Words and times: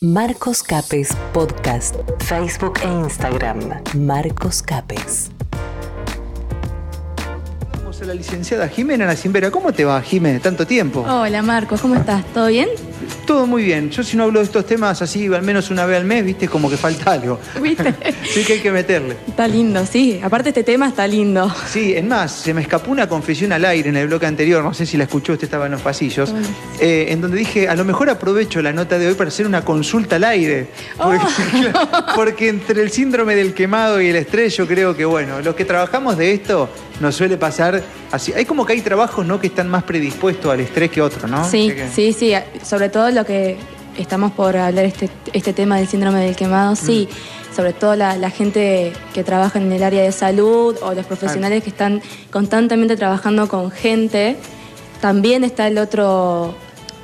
Marcos 0.00 0.62
Capes 0.62 1.08
Podcast, 1.32 1.96
Facebook 2.20 2.78
e 2.84 2.86
Instagram. 2.86 3.82
Marcos 3.96 4.62
Capes. 4.62 5.32
Vamos 7.78 8.00
a 8.00 8.04
la 8.04 8.14
licenciada 8.14 8.68
Jimena 8.68 9.06
Nacimbera. 9.06 9.50
¿Cómo 9.50 9.72
te 9.72 9.84
va, 9.84 10.00
Jimena? 10.00 10.38
Tanto 10.38 10.68
tiempo. 10.68 11.00
Hola 11.00 11.42
Marcos, 11.42 11.80
¿cómo 11.80 11.96
estás? 11.96 12.24
¿Todo 12.32 12.46
bien? 12.46 12.68
Todo 13.28 13.46
muy 13.46 13.62
bien. 13.62 13.90
Yo 13.90 14.02
si 14.02 14.16
no 14.16 14.22
hablo 14.24 14.38
de 14.38 14.46
estos 14.46 14.64
temas 14.64 15.02
así 15.02 15.26
al 15.26 15.42
menos 15.42 15.68
una 15.68 15.84
vez 15.84 15.98
al 15.98 16.06
mes, 16.06 16.24
viste, 16.24 16.48
como 16.48 16.70
que 16.70 16.78
falta 16.78 17.12
algo. 17.12 17.38
¿Viste? 17.60 17.94
sí 18.24 18.42
que 18.42 18.54
hay 18.54 18.60
que 18.60 18.72
meterle. 18.72 19.18
Está 19.28 19.46
lindo, 19.46 19.84
sí. 19.84 20.18
Aparte 20.22 20.48
este 20.48 20.64
tema 20.64 20.88
está 20.88 21.06
lindo. 21.06 21.54
Sí, 21.70 21.92
es 21.94 22.02
más, 22.02 22.32
se 22.32 22.54
me 22.54 22.62
escapó 22.62 22.90
una 22.90 23.06
confesión 23.06 23.52
al 23.52 23.66
aire 23.66 23.90
en 23.90 23.96
el 23.96 24.06
bloque 24.06 24.24
anterior, 24.24 24.64
no 24.64 24.72
sé 24.72 24.86
si 24.86 24.96
la 24.96 25.04
escuchó, 25.04 25.34
usted 25.34 25.44
estaba 25.44 25.66
en 25.66 25.72
los 25.72 25.82
pasillos, 25.82 26.32
eh, 26.80 27.08
en 27.10 27.20
donde 27.20 27.36
dije, 27.36 27.68
a 27.68 27.76
lo 27.76 27.84
mejor 27.84 28.08
aprovecho 28.08 28.62
la 28.62 28.72
nota 28.72 28.98
de 28.98 29.08
hoy 29.08 29.14
para 29.14 29.28
hacer 29.28 29.46
una 29.46 29.62
consulta 29.62 30.16
al 30.16 30.24
aire. 30.24 30.68
Porque, 30.96 31.18
Oh. 31.74 32.06
porque 32.14 32.48
entre 32.48 32.80
el 32.80 32.90
síndrome 32.90 33.34
del 33.36 33.52
quemado 33.52 34.00
y 34.00 34.08
el 34.08 34.16
estrés, 34.16 34.56
yo 34.56 34.66
creo 34.66 34.96
que, 34.96 35.04
bueno, 35.04 35.42
los 35.42 35.54
que 35.54 35.66
trabajamos 35.66 36.16
de 36.16 36.32
esto 36.32 36.70
nos 37.00 37.14
suele 37.14 37.36
pasar 37.36 37.82
así. 38.12 38.32
Hay 38.32 38.44
como 38.44 38.64
que 38.66 38.72
hay 38.74 38.80
trabajos, 38.80 39.24
¿no?, 39.26 39.40
que 39.40 39.46
están 39.48 39.68
más 39.68 39.82
predispuestos 39.84 40.50
al 40.52 40.60
estrés 40.60 40.90
que 40.90 41.00
otros, 41.02 41.30
¿no? 41.30 41.48
Sí, 41.48 41.70
que- 41.74 41.88
sí, 41.88 42.12
sí. 42.12 42.32
Sobre 42.62 42.88
todo 42.88 43.10
lo 43.10 43.24
que 43.24 43.56
estamos 43.96 44.32
por 44.32 44.56
hablar 44.56 44.84
este, 44.84 45.08
este 45.32 45.52
tema 45.52 45.76
del 45.78 45.88
síndrome 45.88 46.20
del 46.24 46.36
quemado, 46.36 46.76
sí. 46.76 47.08
Mm. 47.10 47.54
Sobre 47.56 47.72
todo 47.72 47.96
la, 47.96 48.16
la 48.16 48.30
gente 48.30 48.92
que 49.12 49.24
trabaja 49.24 49.58
en 49.58 49.72
el 49.72 49.82
área 49.82 50.02
de 50.02 50.12
salud 50.12 50.76
o 50.82 50.94
los 50.94 51.04
profesionales 51.06 51.62
que 51.64 51.70
están 51.70 52.00
constantemente 52.30 52.96
trabajando 52.96 53.48
con 53.48 53.70
gente. 53.72 54.36
También 55.00 55.42
está 55.42 55.66
el 55.66 55.78
otro, 55.78 56.54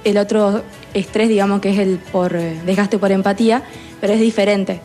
el 0.05 0.17
otro 0.19 0.63
estrés, 0.93 1.29
digamos, 1.29 1.61
que 1.61 1.71
es 1.71 1.79
el 1.81 1.99
por 1.99 2.37
eh, 2.37 2.57
desgaste 2.65 2.99
por 2.99 3.11
empatía, 3.11 3.63
pero 4.01 4.13
es 4.13 4.21
diferente. 4.21 4.81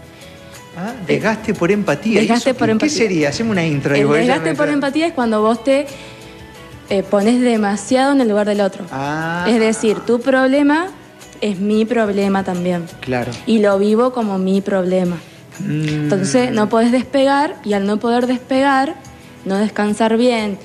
Ah, 0.77 0.93
desgaste 1.05 1.53
por 1.53 1.71
empatía. 1.71 2.19
Desgaste 2.21 2.51
¿Eso 2.51 2.57
por 2.59 2.67
qué- 2.67 2.71
empatía. 2.71 2.93
¿Qué 2.93 2.97
sería? 3.03 3.29
Hacemos 3.29 3.51
una 3.51 3.65
intro. 3.65 3.95
El 3.95 4.07
desgaste 4.07 4.55
por 4.55 4.69
empatía 4.69 5.07
es 5.07 5.13
cuando 5.13 5.41
vos 5.41 5.63
te 5.63 5.87
eh, 6.89 7.03
pones 7.03 7.41
demasiado 7.41 8.13
en 8.13 8.21
el 8.21 8.29
lugar 8.29 8.47
del 8.47 8.61
otro. 8.61 8.85
Ah. 8.91 9.45
Es 9.47 9.59
decir, 9.59 9.99
tu 10.01 10.19
problema 10.21 10.87
es 11.41 11.59
mi 11.59 11.85
problema 11.85 12.43
también. 12.43 12.85
Claro. 13.01 13.31
Y 13.45 13.59
lo 13.59 13.77
vivo 13.79 14.11
como 14.13 14.37
mi 14.37 14.61
problema. 14.61 15.17
Mm, 15.59 15.87
Entonces 15.89 16.51
no 16.51 16.69
podés 16.69 16.91
despegar 16.91 17.55
y 17.65 17.73
al 17.73 17.85
no 17.85 17.97
poder 17.99 18.27
despegar, 18.27 18.95
no 19.45 19.57
descansar 19.57 20.17
bien 20.17 20.57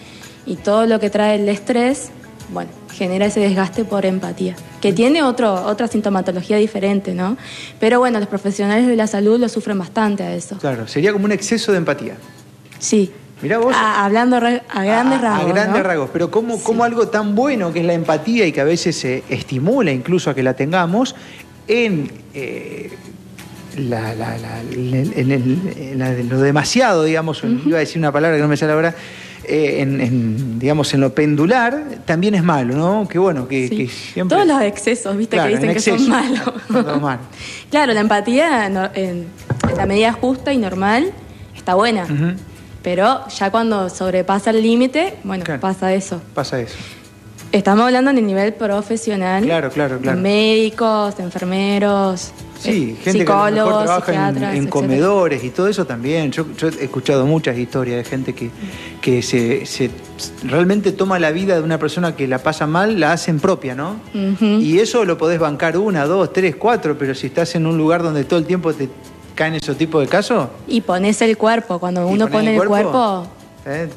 y 0.46 0.56
todo 0.56 0.86
lo 0.86 1.00
que 1.00 1.10
trae 1.10 1.36
el 1.36 1.48
estrés, 1.48 2.10
bueno, 2.52 2.70
genera 2.94 3.26
ese 3.26 3.40
desgaste 3.40 3.84
por 3.84 4.06
empatía, 4.06 4.56
que 4.80 4.92
tiene 4.92 5.22
otro, 5.22 5.52
otra 5.66 5.86
sintomatología 5.88 6.56
diferente, 6.56 7.12
¿no? 7.14 7.36
Pero 7.80 7.98
bueno, 7.98 8.18
los 8.20 8.28
profesionales 8.28 8.86
de 8.86 8.96
la 8.96 9.06
salud 9.06 9.38
lo 9.38 9.48
sufren 9.50 9.78
bastante 9.78 10.22
a 10.22 10.34
eso. 10.34 10.56
Claro, 10.58 10.88
sería 10.88 11.12
como 11.12 11.26
un 11.26 11.32
exceso 11.32 11.72
de 11.72 11.78
empatía. 11.78 12.16
Sí. 12.78 13.10
Mirá 13.42 13.58
vos. 13.58 13.74
A- 13.76 14.04
hablando 14.06 14.36
a 14.36 14.40
grandes 14.40 15.18
a, 15.18 15.22
rasgos. 15.22 15.50
A 15.50 15.52
grandes 15.52 15.82
¿no? 15.82 15.88
rasgos. 15.88 16.10
Pero 16.12 16.30
cómo, 16.30 16.56
Sí. 16.56 16.62
cómo 16.64 16.84
algo 16.84 17.08
tan 17.08 17.34
bueno 17.34 17.72
que 17.72 17.80
es 17.80 17.84
la 17.86 17.92
empatía 17.92 18.46
y 18.46 18.52
que 18.52 18.60
a 18.60 18.64
veces 18.64 18.96
se 18.96 19.22
estimula 19.28 19.90
incluso 19.90 20.30
a 20.30 20.34
que 20.34 20.42
la 20.42 20.54
tengamos 20.54 21.14
en. 21.68 22.10
eh, 22.32 22.90
la- 23.78 24.14
la- 24.14 24.36
la- 24.38 24.60
en 24.60 25.30
el- 25.30 25.58
en 26.00 26.28
lo 26.28 26.40
demasiado, 26.40 27.04
digamos, 27.04 27.42
iba 27.66 27.76
a 27.76 27.80
decir 27.80 27.98
una 27.98 28.12
palabra 28.12 28.36
que 28.36 28.42
no 28.42 28.48
me 28.48 28.56
sale 28.56 28.72
ahora, 28.72 28.94
eh, 29.46 29.76
en, 29.82 30.00
en, 30.00 30.58
digamos, 30.58 30.92
en 30.94 31.00
lo 31.02 31.14
pendular, 31.14 31.84
también 32.06 32.34
es 32.34 32.42
malo, 32.42 32.74
¿no? 32.76 33.06
Que 33.08 33.18
bueno, 33.18 33.46
que, 33.46 33.68
Sí. 33.68 33.76
que 33.76 33.88
siempre... 33.88 34.36
Todos 34.36 34.48
los 34.48 34.62
excesos, 34.62 35.16
viste, 35.16 35.36
Claro, 35.36 35.50
que 35.50 35.54
dicen 35.56 35.68
en 35.70 35.74
que 35.74 35.80
son 35.80 36.08
malos. 36.08 36.40
Son 36.72 36.84
todos 36.84 37.00
malos. 37.02 37.26
claro, 37.70 37.92
la 37.92 38.00
empatía 38.00 38.66
en, 38.66 38.76
en 38.94 39.26
la 39.76 39.84
medida 39.86 40.12
justa 40.12 40.52
y 40.52 40.58
normal 40.58 41.12
está 41.54 41.74
buena. 41.74 42.06
Pero 42.82 43.26
ya 43.28 43.50
cuando 43.50 43.88
sobrepasa 43.90 44.50
el 44.50 44.62
límite, 44.62 45.14
bueno, 45.24 45.44
Claro. 45.44 45.60
pasa 45.60 45.92
eso. 45.94 46.20
Pasa 46.34 46.60
eso. 46.60 46.76
Estamos 47.52 47.84
hablando 47.86 48.10
en 48.10 48.18
el 48.18 48.26
nivel 48.26 48.52
profesional. 48.54 49.44
Claro, 49.44 49.70
claro, 49.70 49.98
claro. 50.00 50.18
Médicos, 50.20 51.14
enfermeros, 51.20 52.32
Sí, 52.72 52.96
gente 53.02 53.24
que 53.24 53.32
a 53.32 53.50
lo 53.50 53.66
mejor 53.66 53.84
trabaja 53.84 53.96
en- 53.96 54.04
psiquiatras. 54.18 54.36
en, 54.42 54.44
etcétera. 54.64 54.70
comedores 54.70 55.44
y 55.44 55.50
todo 55.50 55.68
eso 55.68 55.84
también. 55.86 56.32
Yo, 56.32 56.46
yo 56.56 56.68
he 56.68 56.84
escuchado 56.84 57.26
muchas 57.26 57.56
historias 57.58 57.96
de 57.98 58.04
gente 58.04 58.32
que, 58.34 58.50
que 59.00 59.22
se, 59.22 59.66
se- 59.66 59.90
realmente 60.44 60.92
toma 60.92 61.18
la 61.18 61.30
vida 61.30 61.56
de 61.56 61.62
una 61.62 61.78
persona 61.78 62.16
que 62.16 62.26
la 62.28 62.38
pasa 62.38 62.66
mal, 62.66 62.98
la 62.98 63.12
hacen 63.12 63.40
propia, 63.40 63.74
¿no? 63.74 63.96
Y 64.40 64.78
eso 64.78 65.04
lo 65.04 65.18
podés 65.18 65.38
bancar 65.38 65.76
una, 65.78 66.04
dos, 66.06 66.32
tres, 66.32 66.56
cuatro, 66.56 66.96
pero 66.98 67.14
si 67.14 67.26
estás 67.26 67.54
en 67.54 67.66
un 67.66 67.76
lugar 67.76 68.02
donde 68.02 68.24
todo 68.24 68.38
el 68.38 68.46
tiempo 68.46 68.72
te 68.72 68.88
caen 69.34 69.54
esos 69.54 69.76
tipos 69.76 70.00
de 70.02 70.08
casos. 70.08 70.48
Y 70.68 70.80
pones 70.80 71.20
el 71.22 71.36
cuerpo. 71.36 71.78
Cuando 71.78 72.08
¿y 72.08 72.14
uno 72.14 72.28
pone 72.28 72.56
el 72.56 72.64
cuerpo, 72.66 73.26
¿eh? 73.66 73.88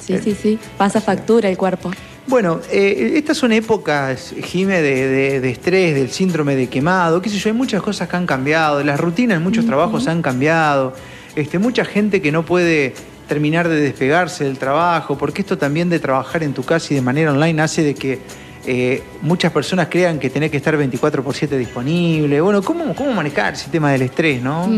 sí, 0.00 0.18
sí, 0.22 0.34
sí, 0.34 0.58
pasa 0.76 1.00
factura 1.00 1.48
el 1.48 1.56
cuerpo. 1.56 1.90
Bueno, 2.30 2.60
eh, 2.70 3.14
estas 3.16 3.36
son 3.36 3.50
épocas, 3.52 4.32
Jime, 4.44 4.80
de, 4.80 5.08
de- 5.08 5.40
de 5.40 5.50
estrés, 5.50 5.94
del 5.96 6.10
síndrome 6.10 6.54
de 6.54 6.68
quemado, 6.68 7.20
qué 7.20 7.28
sé 7.28 7.36
yo, 7.38 7.48
hay 7.50 7.56
muchas 7.56 7.82
cosas 7.82 8.08
que 8.08 8.16
han 8.16 8.24
cambiado, 8.24 8.82
las 8.84 9.00
rutinas 9.00 9.36
en 9.38 9.42
muchos 9.42 9.66
trabajos 9.66 10.06
han 10.06 10.22
cambiado, 10.22 10.94
este, 11.34 11.58
mucha 11.58 11.84
gente 11.84 12.22
que 12.22 12.30
no 12.30 12.44
puede 12.44 12.94
terminar 13.28 13.68
de 13.68 13.80
despegarse 13.80 14.44
del 14.44 14.58
trabajo, 14.58 15.18
porque 15.18 15.42
esto 15.42 15.58
también 15.58 15.88
de 15.90 15.98
trabajar 15.98 16.44
en 16.44 16.52
tu 16.54 16.62
casa 16.62 16.88
y 16.92 16.94
de 16.96 17.02
manera 17.02 17.32
online 17.32 17.60
hace 17.62 17.82
de 17.82 17.94
que 17.94 18.20
eh, 18.64 19.02
muchas 19.22 19.50
personas 19.52 19.88
crean 19.90 20.18
que 20.20 20.30
tenés 20.30 20.52
que 20.52 20.56
estar 20.58 20.76
24 20.76 21.24
por 21.24 21.34
7 21.34 21.56
disponible. 21.58 22.40
Bueno, 22.40 22.62
¿cómo, 22.62 22.94
cómo 22.94 23.12
manejar 23.12 23.54
ese 23.54 23.70
tema 23.70 23.90
del 23.90 24.02
estrés, 24.02 24.40
no? 24.42 24.68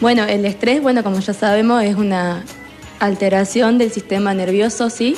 Bueno, 0.00 0.24
el 0.24 0.44
estrés, 0.46 0.82
bueno, 0.82 1.04
como 1.04 1.20
ya 1.20 1.32
sabemos, 1.34 1.84
es 1.84 1.94
una 1.94 2.42
alteración 3.02 3.78
del 3.78 3.90
sistema 3.90 4.32
nervioso, 4.32 4.88
¿sí? 4.88 5.16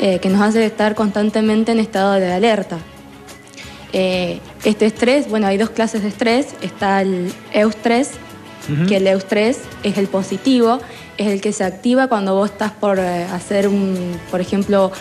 Eh, 0.00 0.18
que 0.18 0.28
nos 0.28 0.42
hace 0.42 0.64
estar 0.66 0.94
constantemente 0.94 1.72
en 1.72 1.78
estado 1.78 2.12
de 2.12 2.30
alerta. 2.30 2.78
Eh, 3.94 4.38
este 4.64 4.84
estrés, 4.84 5.28
bueno, 5.30 5.46
hay 5.46 5.56
dos 5.56 5.70
clases 5.70 6.02
de 6.02 6.08
estrés. 6.08 6.48
Está 6.60 7.00
el 7.00 7.32
eustrés, 7.52 8.10
que 8.86 8.96
el 8.96 9.06
eustrés 9.06 9.60
es 9.82 9.96
el 9.96 10.08
positivo, 10.08 10.80
es 11.16 11.28
el 11.28 11.40
que 11.40 11.52
se 11.52 11.64
activa 11.64 12.08
cuando 12.08 12.34
vos 12.34 12.50
estás 12.50 12.72
por 12.72 12.98
eh, 12.98 13.24
hacer 13.32 13.68
un, 13.68 14.18
por 14.30 14.42
ejemplo, 14.42 14.92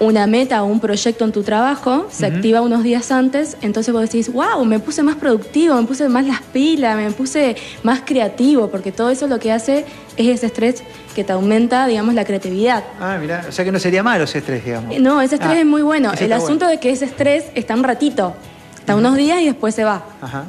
una 0.00 0.26
meta 0.26 0.62
o 0.62 0.66
un 0.66 0.80
proyecto 0.80 1.26
en 1.26 1.32
tu 1.32 1.42
trabajo, 1.42 2.08
se 2.10 2.24
activa 2.24 2.62
unos 2.62 2.82
días 2.82 3.12
antes, 3.12 3.58
entonces 3.60 3.92
vos 3.92 4.00
decís, 4.00 4.32
wow, 4.32 4.64
me 4.64 4.78
puse 4.78 5.02
más 5.02 5.16
productivo, 5.16 5.74
me 5.74 5.86
puse 5.86 6.08
más 6.08 6.26
las 6.26 6.40
pilas, 6.40 6.96
me 6.96 7.10
puse 7.10 7.54
más 7.82 8.00
creativo, 8.00 8.68
porque 8.68 8.92
todo 8.92 9.10
eso 9.10 9.26
lo 9.26 9.38
que 9.38 9.52
hace 9.52 9.84
es 10.16 10.26
ese 10.26 10.46
estrés 10.46 10.82
que 11.20 11.24
te 11.24 11.32
aumenta, 11.32 11.86
digamos, 11.86 12.14
la 12.14 12.24
creatividad. 12.24 12.82
Ah, 13.00 13.18
mira, 13.20 13.44
o 13.48 13.52
sea 13.52 13.64
que 13.64 13.72
no 13.72 13.78
sería 13.78 14.02
malo 14.02 14.24
ese 14.24 14.38
estrés, 14.38 14.64
digamos. 14.64 14.98
No, 14.98 15.20
ese 15.20 15.34
estrés 15.36 15.52
Ah, 15.56 15.60
es 15.60 15.66
muy 15.66 15.82
bueno. 15.82 16.12
El 16.18 16.32
asunto 16.32 16.64
bueno. 16.64 16.70
de 16.70 16.78
que 16.80 16.90
ese 16.90 17.04
estrés 17.04 17.44
está 17.54 17.74
un 17.74 17.84
ratito, 17.84 18.34
está 18.78 18.96
unos 18.96 19.16
días 19.16 19.40
y 19.40 19.46
después 19.46 19.74
se 19.74 19.84
va. 19.84 20.02
Ajá. 20.22 20.44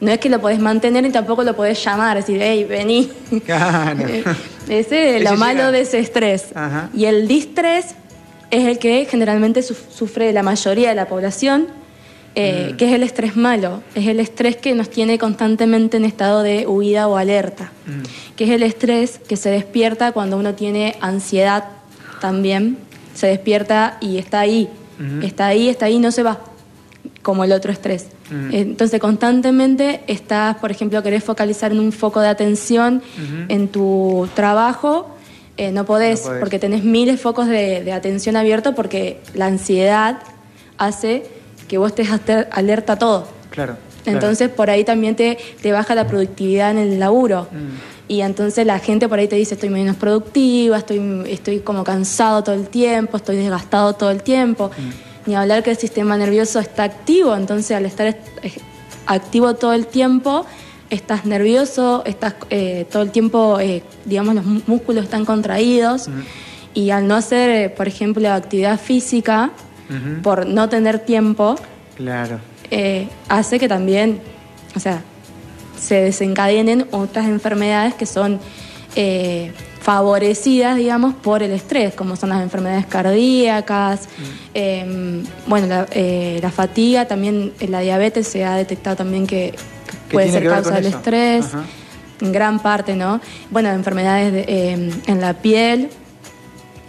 No 0.00 0.10
es 0.10 0.18
que 0.18 0.28
lo 0.30 0.40
podés 0.40 0.58
mantener 0.60 1.04
y 1.04 1.10
tampoco 1.10 1.42
lo 1.44 1.54
podés 1.56 1.82
llamar, 1.84 2.16
decir, 2.16 2.38
hey, 2.42 2.64
vení. 2.68 3.10
Claro. 3.44 4.04
Eh, 4.68 4.80
Ese 4.80 5.16
es 5.16 5.24
lo 5.24 5.36
malo 5.36 5.54
llega. 5.60 5.70
de 5.72 5.80
ese 5.80 5.98
estrés. 5.98 6.46
Ajá. 6.54 6.90
Y 6.94 7.06
el 7.06 7.26
distrés 7.26 7.86
es 8.52 8.66
el 8.66 8.78
que 8.78 9.04
generalmente 9.10 9.62
su- 9.62 9.74
sufre 9.74 10.32
la 10.32 10.42
mayoría 10.44 10.90
de 10.90 10.94
la 10.94 11.06
población, 11.08 11.66
eh, 12.34 12.70
Mm. 12.72 12.76
que 12.76 12.84
es 12.88 12.92
el 12.92 13.02
estrés 13.02 13.36
malo. 13.36 13.82
Es 13.94 14.06
el 14.06 14.20
estrés 14.20 14.56
que 14.56 14.74
nos 14.74 14.88
tiene 14.90 15.18
constantemente 15.18 15.96
en 15.96 16.04
estado 16.04 16.42
de 16.42 16.66
huida 16.66 17.08
o 17.08 17.16
alerta. 17.16 17.72
Mm. 17.86 18.34
Que 18.36 18.44
es 18.44 18.50
el 18.50 18.62
estrés 18.62 19.18
que 19.28 19.36
se 19.36 19.50
despierta 19.50 20.12
cuando 20.12 20.36
uno 20.36 20.54
tiene 20.54 20.96
ansiedad 21.00 21.64
también. 22.20 22.76
Se 23.14 23.26
despierta 23.26 23.98
y 24.00 24.18
está 24.18 24.40
ahí. 24.40 24.68
Ujú. 24.98 25.26
Está 25.26 25.46
ahí, 25.48 25.68
está 25.68 25.86
ahí, 25.86 25.98
no 25.98 26.10
se 26.12 26.22
va. 26.22 26.40
Como 27.22 27.44
el 27.44 27.52
otro 27.52 27.72
estrés. 27.72 28.06
Ujú. 28.26 28.54
Entonces, 28.56 29.00
constantemente 29.00 30.00
estás, 30.06 30.56
por 30.56 30.70
ejemplo, 30.70 31.02
querés 31.02 31.24
focalizar 31.24 31.72
en 31.72 31.80
un 31.80 31.92
foco 31.92 32.20
de 32.20 32.28
atención 32.28 32.96
Ujú. 33.16 33.44
en 33.48 33.68
tu 33.68 34.28
trabajo, 34.34 35.08
eh, 35.56 35.72
no, 35.72 35.84
podés, 35.84 36.20
No 36.20 36.26
podés. 36.28 36.40
porque 36.40 36.58
tenés 36.58 36.84
miles 36.84 37.16
de 37.16 37.22
focos 37.22 37.48
de, 37.48 37.82
de 37.84 37.92
atención 37.92 38.36
abiertos 38.36 38.74
porque 38.74 39.18
la 39.34 39.46
ansiedad 39.46 40.18
hace 40.78 41.24
que 41.70 41.78
vos 41.78 41.92
estés 41.96 42.08
alerta 42.50 42.94
a 42.94 42.98
todo. 42.98 43.28
Claro. 43.50 43.76
claro. 44.02 44.18
Entonces, 44.18 44.48
por 44.50 44.68
ahí 44.70 44.82
también 44.84 45.14
te, 45.14 45.38
te 45.62 45.70
baja 45.72 45.94
la 45.94 46.06
productividad 46.06 46.72
en 46.72 46.78
el 46.78 46.98
laburo. 46.98 47.46
Mm. 47.52 48.12
Y 48.12 48.22
entonces 48.22 48.66
la 48.66 48.80
gente 48.80 49.08
por 49.08 49.20
ahí 49.20 49.28
te 49.28 49.36
dice, 49.36 49.54
estoy 49.54 49.70
menos 49.70 49.94
productiva, 49.94 50.78
estoy, 50.78 51.00
estoy 51.28 51.60
como 51.60 51.84
cansado 51.84 52.42
todo 52.42 52.56
el 52.56 52.66
tiempo, 52.68 53.16
estoy 53.18 53.36
desgastado 53.36 53.92
todo 53.94 54.10
el 54.10 54.22
tiempo. 54.24 54.70
Mm. 54.76 55.28
Ni 55.30 55.34
hablar 55.36 55.62
que 55.62 55.70
el 55.70 55.76
sistema 55.76 56.16
nervioso 56.16 56.58
está 56.58 56.82
activo, 56.82 57.36
entonces 57.36 57.76
al 57.76 57.86
estar 57.86 58.08
est- 58.08 58.18
eh, 58.42 58.52
activo 59.06 59.54
todo 59.54 59.74
el 59.74 59.86
tiempo, 59.86 60.44
estás 60.88 61.24
nervioso, 61.24 62.02
estás 62.04 62.34
eh, 62.50 62.84
todo 62.90 63.02
el 63.04 63.10
tiempo, 63.12 63.60
eh, 63.60 63.84
digamos, 64.06 64.34
los 64.34 64.44
mú- 64.44 64.62
músculos 64.66 65.04
están 65.04 65.24
contraídos. 65.24 66.08
Y 66.74 66.90
al 66.90 67.06
no 67.06 67.14
hacer, 67.16 67.74
por 67.74 67.86
ejemplo, 67.86 68.28
actividad 68.32 68.78
física, 68.80 69.50
Por 70.22 70.46
no 70.46 70.68
tener 70.68 71.00
tiempo, 71.00 71.56
Claro. 71.96 72.38
eh, 72.70 73.08
hace 73.28 73.58
que 73.58 73.68
también 73.68 74.20
o 74.76 74.80
sea, 74.80 75.02
se 75.78 75.96
desencadenen 76.02 76.86
otras 76.92 77.26
enfermedades 77.26 77.94
que 77.94 78.06
son 78.06 78.38
eh, 78.96 79.52
favorecidas, 79.80 80.76
digamos, 80.76 81.14
por 81.14 81.42
el 81.42 81.50
estrés, 81.52 81.94
como 81.94 82.14
son 82.16 82.28
las 82.28 82.42
enfermedades 82.42 82.86
cardíacas, 82.86 84.08
em, 84.54 85.24
bueno, 85.46 85.66
la, 85.66 85.86
eh, 85.92 86.38
la 86.42 86.50
fatiga, 86.50 87.06
también 87.08 87.52
eh, 87.60 87.66
la 87.68 87.80
diabetes 87.80 88.28
se 88.28 88.44
ha 88.44 88.54
detectado 88.56 88.96
también 88.96 89.26
que, 89.26 89.52
¿Qué 90.08 90.12
puede 90.14 90.30
ser 90.30 90.46
causa 90.46 90.74
del 90.76 90.86
eso? 90.86 90.96
estrés, 90.98 91.46
Ajá. 91.46 91.64
en 92.20 92.32
gran 92.32 92.60
parte, 92.60 92.94
¿no? 92.94 93.20
Bueno, 93.50 93.70
enfermedades 93.70 94.32
de, 94.32 94.44
em, 94.72 94.90
en 95.06 95.20
la 95.20 95.32
piel, 95.34 95.88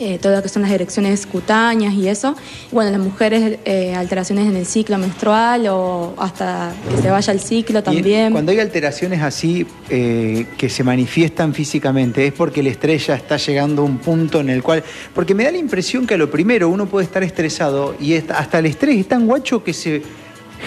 eh, 0.02 0.18
todo 0.20 0.36
lo 0.36 0.42
que 0.42 0.50
son 0.50 0.64
las 0.64 0.72
erecciones 0.72 1.28
cutáneas 1.28 1.94
y 1.94 2.08
eso. 2.08 2.36
Bueno, 2.72 2.90
las 2.90 3.00
mujeres, 3.00 3.60
eh, 3.66 3.94
alteraciones 3.94 4.48
en 4.48 4.56
el 4.56 4.66
ciclo 4.66 4.98
menstrual 4.98 5.68
o 5.68 6.16
hasta 6.18 6.74
que 6.90 7.04
se 7.04 7.12
vaya 7.12 7.32
el 7.32 7.40
ciclo 7.40 7.80
Y 7.80 7.84
también. 7.84 8.32
cuando 8.32 8.52
hay 8.52 8.60
alteraciones 8.60 9.22
así 9.22 9.64
eh, 9.90 10.48
que 10.58 10.70
se 10.70 10.84
manifiestan 10.84 11.54
físicamente, 11.54 12.26
es 12.26 12.34
porque 12.34 12.62
el 12.62 12.68
estrés 12.68 13.06
ya 13.06 13.16
está 13.16 13.38
llegando 13.38 13.84
a 13.84 13.86
un 13.86 14.00
punto 14.00 14.40
en 14.40 14.50
el 14.50 14.64
cual. 14.64 14.84
Porque 15.14 15.36
me 15.36 15.44
da 15.44 15.52
la 15.52 15.60
impresión 15.60 16.08
que 16.08 16.16
a 16.16 16.18
lo 16.18 16.32
primero 16.32 16.68
uno 16.68 16.88
puede 16.88 17.06
estar 17.06 17.22
estresado 17.22 17.94
y 18.00 18.16
hasta 18.16 18.58
el 18.58 18.66
estrés 18.66 18.98
es 18.98 19.08
tan 19.08 19.28
guacho 19.28 19.64
que 19.64 19.72
se 19.72 20.02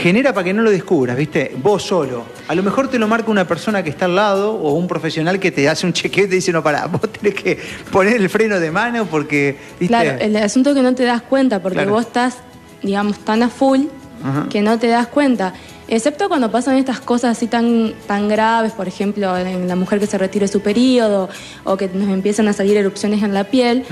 genera 0.02 0.32
para 0.32 0.44
que 0.44 0.52
no 0.54 0.62
lo 0.62 0.70
descubras, 0.70 1.16
¿viste? 1.16 1.54
Vos 1.62 1.82
solo. 1.82 2.24
A 2.48 2.54
lo 2.54 2.62
mejor 2.62 2.88
te 2.88 2.98
lo 2.98 3.06
marca 3.08 3.30
una 3.30 3.46
persona 3.46 3.82
que 3.82 3.90
está 3.90 4.06
al 4.06 4.16
lado 4.16 4.52
o 4.54 4.72
un 4.74 4.86
profesional 4.88 5.38
que 5.38 5.50
te 5.50 5.68
hace 5.68 5.86
un 5.86 5.92
chequeo 5.92 6.24
y 6.24 6.28
te 6.28 6.34
dice, 6.36 6.52
no, 6.52 6.62
pará, 6.62 6.86
vos 6.92 7.00
tenés 7.12 7.34
que 7.34 7.58
poner 7.90 8.16
el 8.16 8.28
freno 8.28 8.58
de 8.60 8.70
mano 8.70 9.06
porque, 9.06 9.56
¿viste? 9.78 9.86
Claro, 9.86 10.18
el 10.20 10.36
asunto 10.36 10.70
es 10.70 10.76
que 10.76 10.82
no 10.82 10.94
te 10.94 11.04
das 11.04 11.22
cuenta 11.22 11.60
porque 11.62 11.76
Claro. 11.78 11.92
vos 11.92 12.06
estás, 12.06 12.38
digamos, 12.82 13.18
tan 13.20 13.42
a 13.42 13.48
full 13.48 13.82
Ajá. 14.24 14.46
que 14.50 14.62
no 14.62 14.78
te 14.78 14.88
das 14.88 15.06
cuenta. 15.06 15.54
Excepto 15.86 16.28
cuando 16.28 16.50
pasan 16.50 16.76
estas 16.78 16.98
cosas 17.00 17.36
así 17.36 17.46
tan, 17.46 17.92
tan 18.06 18.26
graves, 18.26 18.72
por 18.72 18.88
ejemplo, 18.88 19.36
en 19.36 19.68
la 19.68 19.76
mujer 19.76 20.00
que 20.00 20.06
se 20.06 20.16
retire 20.16 20.48
su 20.48 20.60
periodo 20.60 21.28
o 21.62 21.76
que 21.76 21.88
nos 21.88 22.08
empiezan 22.08 22.48
a 22.48 22.54
salir 22.54 22.76
erupciones 22.78 23.22
en 23.22 23.34
la 23.34 23.44
piel. 23.44 23.84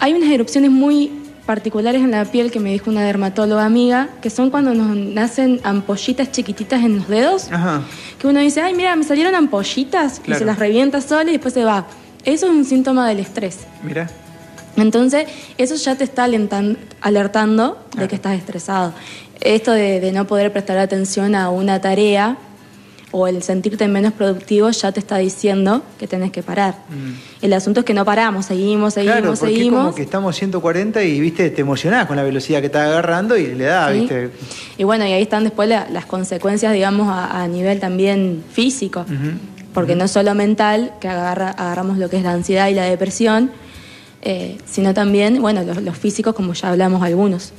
Hay 0.00 0.12
unas 0.12 0.30
erupciones 0.30 0.70
muy 0.70 1.10
particulares 1.54 2.00
en 2.00 2.12
la 2.12 2.24
piel 2.26 2.52
que 2.52 2.60
me 2.60 2.70
dijo 2.70 2.90
una 2.90 3.02
dermatóloga 3.02 3.64
amiga, 3.64 4.08
que 4.22 4.30
son 4.30 4.50
cuando 4.50 4.72
nos 4.72 4.96
nacen 4.96 5.58
ampollitas 5.64 6.30
chiquititas 6.30 6.84
en 6.84 6.98
los 6.98 7.08
dedos, 7.08 7.50
Ajá. 7.50 7.82
que 8.20 8.28
uno 8.28 8.38
dice, 8.38 8.60
ay, 8.60 8.72
mira, 8.74 8.94
me 8.94 9.02
salieron 9.02 9.34
ampollitas 9.34 10.18
y 10.18 10.22
Claro. 10.22 10.38
se 10.38 10.44
las 10.44 10.60
revienta 10.60 11.00
sola 11.00 11.28
y 11.28 11.32
después 11.32 11.52
se 11.52 11.64
va. 11.64 11.86
Eso 12.24 12.46
es 12.46 12.52
un 12.52 12.64
síntoma 12.64 13.08
del 13.08 13.18
estrés. 13.18 13.58
Mira. 13.82 14.08
Entonces, 14.76 15.26
eso 15.58 15.74
ya 15.74 15.96
te 15.96 16.04
está 16.04 16.28
alertando 17.00 17.84
de 17.96 18.06
que 18.06 18.14
estás 18.14 18.38
estresado. 18.38 18.92
Esto 19.40 19.72
de, 19.72 19.98
de 19.98 20.12
no 20.12 20.28
poder 20.28 20.52
prestar 20.52 20.78
atención 20.78 21.34
a 21.34 21.50
una 21.50 21.80
tarea 21.80 22.36
o 23.12 23.26
el 23.26 23.42
sentirte 23.42 23.88
menos 23.88 24.12
productivo 24.12 24.70
ya 24.70 24.92
te 24.92 25.00
está 25.00 25.16
diciendo 25.18 25.82
que 25.98 26.06
tenés 26.06 26.30
que 26.30 26.42
parar. 26.44 26.76
El 27.42 27.52
asunto 27.52 27.80
es 27.80 27.86
que 27.86 27.92
no 27.94 28.04
paramos, 28.04 28.46
seguimos, 28.46 28.94
seguimos, 28.94 29.16
Mm. 29.16 29.20
claro, 29.20 29.34
porque 29.36 29.54
seguimos. 29.54 29.80
como 29.82 29.94
que 29.96 30.02
estamos 30.02 30.36
140 30.36 31.02
y, 31.02 31.20
viste, 31.20 31.50
te 31.50 31.60
emocionás 31.62 32.06
con 32.06 32.16
la 32.16 32.22
velocidad 32.22 32.60
que 32.60 32.66
estás 32.66 32.86
agarrando 32.86 33.36
y 33.36 33.48
le 33.54 33.64
da, 33.64 33.92
¿sí? 33.92 34.00
viste. 34.00 34.30
Y 34.78 34.84
bueno, 34.84 35.04
y 35.06 35.12
ahí 35.12 35.22
están 35.22 35.42
después 35.44 35.68
la- 35.68 35.88
las 35.90 36.06
consecuencias, 36.06 36.72
digamos, 36.72 37.08
a, 37.08 37.42
a 37.42 37.48
nivel 37.48 37.80
también 37.80 38.44
físico. 38.52 39.04
Porque 39.74 39.94
no 39.96 40.08
solo 40.08 40.34
mental, 40.34 40.92
que 41.00 41.08
agarra- 41.08 41.50
agarramos 41.50 41.98
lo 41.98 42.08
que 42.10 42.16
es 42.16 42.22
la 42.22 42.32
ansiedad 42.32 42.68
y 42.68 42.74
la 42.74 42.84
depresión, 42.84 43.50
eh, 44.22 44.58
sino 44.66 44.94
también, 44.94 45.40
bueno, 45.40 45.62
los, 45.62 45.82
los 45.82 45.96
físicos, 45.96 46.34
como 46.34 46.52
ya 46.54 46.70
hablamos 46.70 47.02
algunos. 47.02 47.52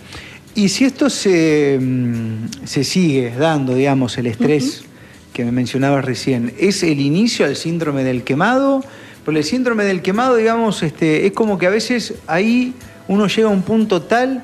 Y 0.56 0.68
si 0.70 0.84
esto 0.86 1.10
se, 1.10 1.80
mm, 1.82 2.66
se 2.66 2.84
sigue 2.84 3.34
dando, 3.38 3.74
digamos, 3.76 4.18
el 4.18 4.28
estrés 4.28 4.84
que 5.34 5.46
me 5.46 5.52
mencionabas 5.52 6.04
recién, 6.04 6.54
¿es 6.58 6.84
el 6.84 7.00
inicio 7.00 7.46
al 7.46 7.56
síndrome 7.56 8.04
del 8.04 8.24
quemado? 8.24 8.84
Porque 9.24 9.40
el 9.40 9.46
síndrome 9.46 9.84
del 9.86 10.02
quemado, 10.02 10.36
digamos, 10.36 10.84
este, 10.84 11.26
es 11.26 11.32
como 11.34 11.58
que 11.58 11.68
a 11.68 11.70
veces 11.70 12.16
ahí 12.28 12.74
uno 13.08 13.28
llega 13.28 13.48
a 13.48 13.52
un 13.52 13.62
punto 13.62 14.02
tal 14.02 14.44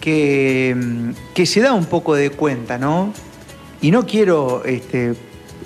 que, 0.00 0.74
mm, 0.76 1.10
que 1.34 1.46
se 1.46 1.60
da 1.60 1.72
un 1.72 1.86
poco 1.86 2.14
de 2.14 2.30
cuenta, 2.30 2.78
¿no? 2.78 3.12
Y 3.80 3.90
no 3.90 4.06
quiero 4.06 4.64
este, 4.64 5.14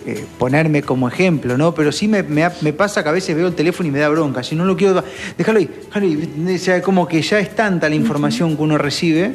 eh, 0.07 0.25
ponerme 0.39 0.83
como 0.83 1.09
ejemplo, 1.09 1.59
¿no? 1.59 1.75
Pero 1.75 1.91
sí 1.91 2.07
me, 2.07 2.23
me 2.23 2.49
me 2.61 2.73
pasa 2.73 3.03
que 3.03 3.09
a 3.09 3.13
veces 3.13 3.35
veo 3.35 3.49
el 3.49 3.55
teléfono 3.55 3.89
y 3.89 3.93
me 3.93 3.99
da 3.99 4.09
bronca. 4.09 4.43
Si 4.43 4.55
no 4.55 4.65
lo 4.65 4.77
quiero, 4.77 5.03
déjalo 5.37 5.59
ahí, 5.59 5.69
déjalo 5.89 6.07
ahí. 6.07 6.55
O 6.55 6.59
sea, 6.59 6.81
como 6.81 7.09
que 7.09 7.21
ya 7.23 7.41
es 7.41 7.55
tanta 7.57 7.89
la 7.89 7.95
información 7.95 8.57
que 8.57 8.63
uno 8.63 8.79
recibe 8.79 9.35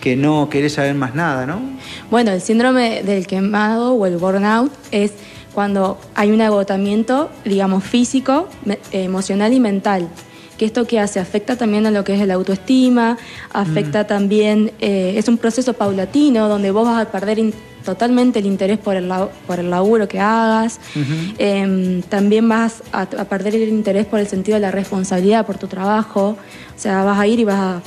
que 0.00 0.16
no 0.16 0.48
querés 0.50 0.74
saber 0.74 0.94
más 0.94 1.14
nada, 1.14 1.46
¿no? 1.46 1.60
Bueno, 2.10 2.30
el 2.30 2.40
síndrome 2.40 3.02
del 3.02 3.26
quemado 3.26 3.94
o 3.94 4.06
el 4.06 4.16
burnout 4.16 4.72
es 4.90 5.12
cuando 5.54 5.98
hay 6.14 6.30
un 6.30 6.40
agotamiento, 6.40 7.30
digamos, 7.44 7.82
físico, 7.84 8.48
emocional 8.92 9.52
y 9.52 9.60
mental. 9.60 10.08
Que 10.56 10.64
esto 10.64 10.86
que 10.86 10.98
hace 10.98 11.20
afecta 11.20 11.56
también 11.56 11.86
a 11.86 11.90
lo 11.90 12.04
que 12.04 12.14
es 12.14 12.20
el 12.20 12.30
autoestima, 12.30 13.16
afecta 13.52 14.06
también, 14.06 14.72
eh, 14.80 15.14
es 15.16 15.28
un 15.28 15.38
proceso 15.38 15.72
paulatino 15.72 16.48
donde 16.48 16.70
vos 16.70 16.86
vas 16.86 17.00
a 17.00 17.10
perder 17.10 17.52
totalmente 17.84 18.40
el 18.40 18.46
interés 18.46 18.78
por 18.78 18.96
el, 18.96 19.10
por 19.46 19.58
el 19.60 19.70
laburo 19.70 20.06
que 20.08 20.20
hagas, 20.20 20.80
Em, 21.38 22.02
también 22.02 22.48
vas 22.48 22.82
a, 22.92 23.02
a 23.02 23.24
perder 23.24 23.54
el 23.54 23.68
interés 23.68 24.06
por 24.06 24.20
el 24.20 24.26
sentido 24.26 24.56
de 24.56 24.60
la 24.60 24.70
responsabilidad 24.70 25.46
por 25.46 25.58
tu 25.58 25.68
trabajo, 25.68 26.36
o 26.76 26.80
sea, 26.80 27.02
vas 27.04 27.18
a 27.18 27.26
ir 27.26 27.40
y 27.40 27.44
vas 27.44 27.58
a 27.58 27.82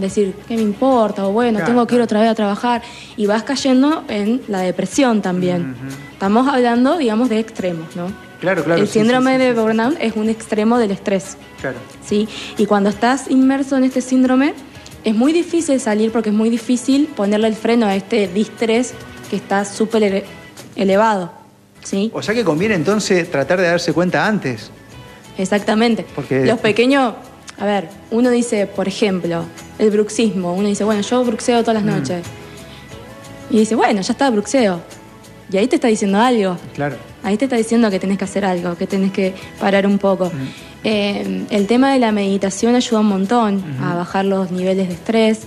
decir, 0.00 0.34
¿qué 0.46 0.56
me 0.56 0.62
importa? 0.62 1.26
O 1.26 1.32
bueno, 1.32 1.58
Claro, 1.58 1.72
tengo 1.72 1.86
que 1.86 1.94
ir 1.96 2.00
otra 2.00 2.20
vez 2.20 2.30
a 2.30 2.34
trabajar. 2.34 2.82
Y 3.16 3.26
vas 3.26 3.42
cayendo 3.42 4.04
en 4.08 4.40
la 4.48 4.60
depresión 4.60 5.22
también. 5.22 5.74
Estamos 6.12 6.48
hablando, 6.48 6.96
digamos, 6.96 7.28
de 7.28 7.38
extremos, 7.38 7.94
¿no? 7.96 8.06
Claro, 8.40 8.62
claro, 8.64 8.80
El 8.80 8.86
sí, 8.86 9.00
síndrome 9.00 9.32
sí, 9.36 9.40
sí, 9.40 9.46
de 9.48 9.54
sí, 9.54 9.60
burnout 9.60 9.96
es 10.00 10.14
un 10.16 10.28
extremo 10.28 10.78
del 10.78 10.92
estrés, 10.92 11.36
Claro. 11.60 11.76
¿sí? 12.06 12.28
Y 12.56 12.66
cuando 12.66 12.88
estás 12.88 13.28
inmerso 13.30 13.76
en 13.76 13.82
este 13.84 14.00
síndrome, 14.00 14.54
es 15.02 15.14
muy 15.14 15.32
difícil 15.32 15.80
salir 15.80 16.12
porque 16.12 16.28
es 16.28 16.34
muy 16.36 16.48
difícil 16.48 17.06
ponerle 17.16 17.48
el 17.48 17.54
freno 17.56 17.86
a 17.86 17.96
este 17.96 18.28
distrés 18.28 18.94
que 19.28 19.34
está 19.36 19.64
súper 19.64 20.04
ele- 20.04 20.24
elevado, 20.76 21.32
¿sí? 21.82 22.12
O 22.14 22.22
sea 22.22 22.32
que 22.32 22.44
conviene 22.44 22.76
entonces 22.76 23.28
tratar 23.28 23.60
de 23.60 23.66
darse 23.66 23.92
cuenta 23.92 24.24
antes. 24.24 24.70
Exactamente. 25.36 26.04
Porque- 26.14 26.44
Los 26.46 26.58
pequeños, 26.60 27.14
a 27.58 27.66
ver, 27.66 27.88
uno 28.10 28.30
dice, 28.30 28.66
por 28.66 28.88
ejemplo, 28.88 29.44
el 29.78 29.90
bruxismo. 29.90 30.54
Uno 30.54 30.68
dice, 30.68 30.84
bueno, 30.84 31.02
yo 31.02 31.24
bruxeo 31.24 31.60
todas 31.62 31.82
las 31.82 31.84
Mm. 31.84 31.98
noches. 31.98 32.22
Y 33.50 33.58
dice, 33.58 33.74
bueno, 33.74 34.00
ya 34.02 34.12
está, 34.12 34.30
bruxeo. 34.30 34.80
Y 35.50 35.56
ahí 35.56 35.66
te 35.66 35.76
está 35.76 35.88
diciendo 35.88 36.18
algo. 36.20 36.56
Claro. 36.74 36.96
Ahí 37.22 37.36
te 37.36 37.46
está 37.46 37.56
diciendo 37.56 37.90
que 37.90 37.98
tenés 37.98 38.18
que 38.18 38.24
hacer 38.24 38.44
algo, 38.44 38.76
que 38.76 38.86
tenés 38.86 39.12
que 39.12 39.34
parar 39.58 39.86
un 39.86 39.98
poco. 39.98 40.26
Mm. 40.26 40.30
Eh, 40.84 41.46
el 41.50 41.66
tema 41.66 41.92
de 41.92 41.98
la 41.98 42.12
meditación 42.12 42.74
ayuda 42.74 43.00
un 43.00 43.06
montón 43.08 43.64
a 43.82 43.94
bajar 43.94 44.24
los 44.24 44.50
niveles 44.52 44.88
de 44.88 44.94
estrés. 44.94 45.40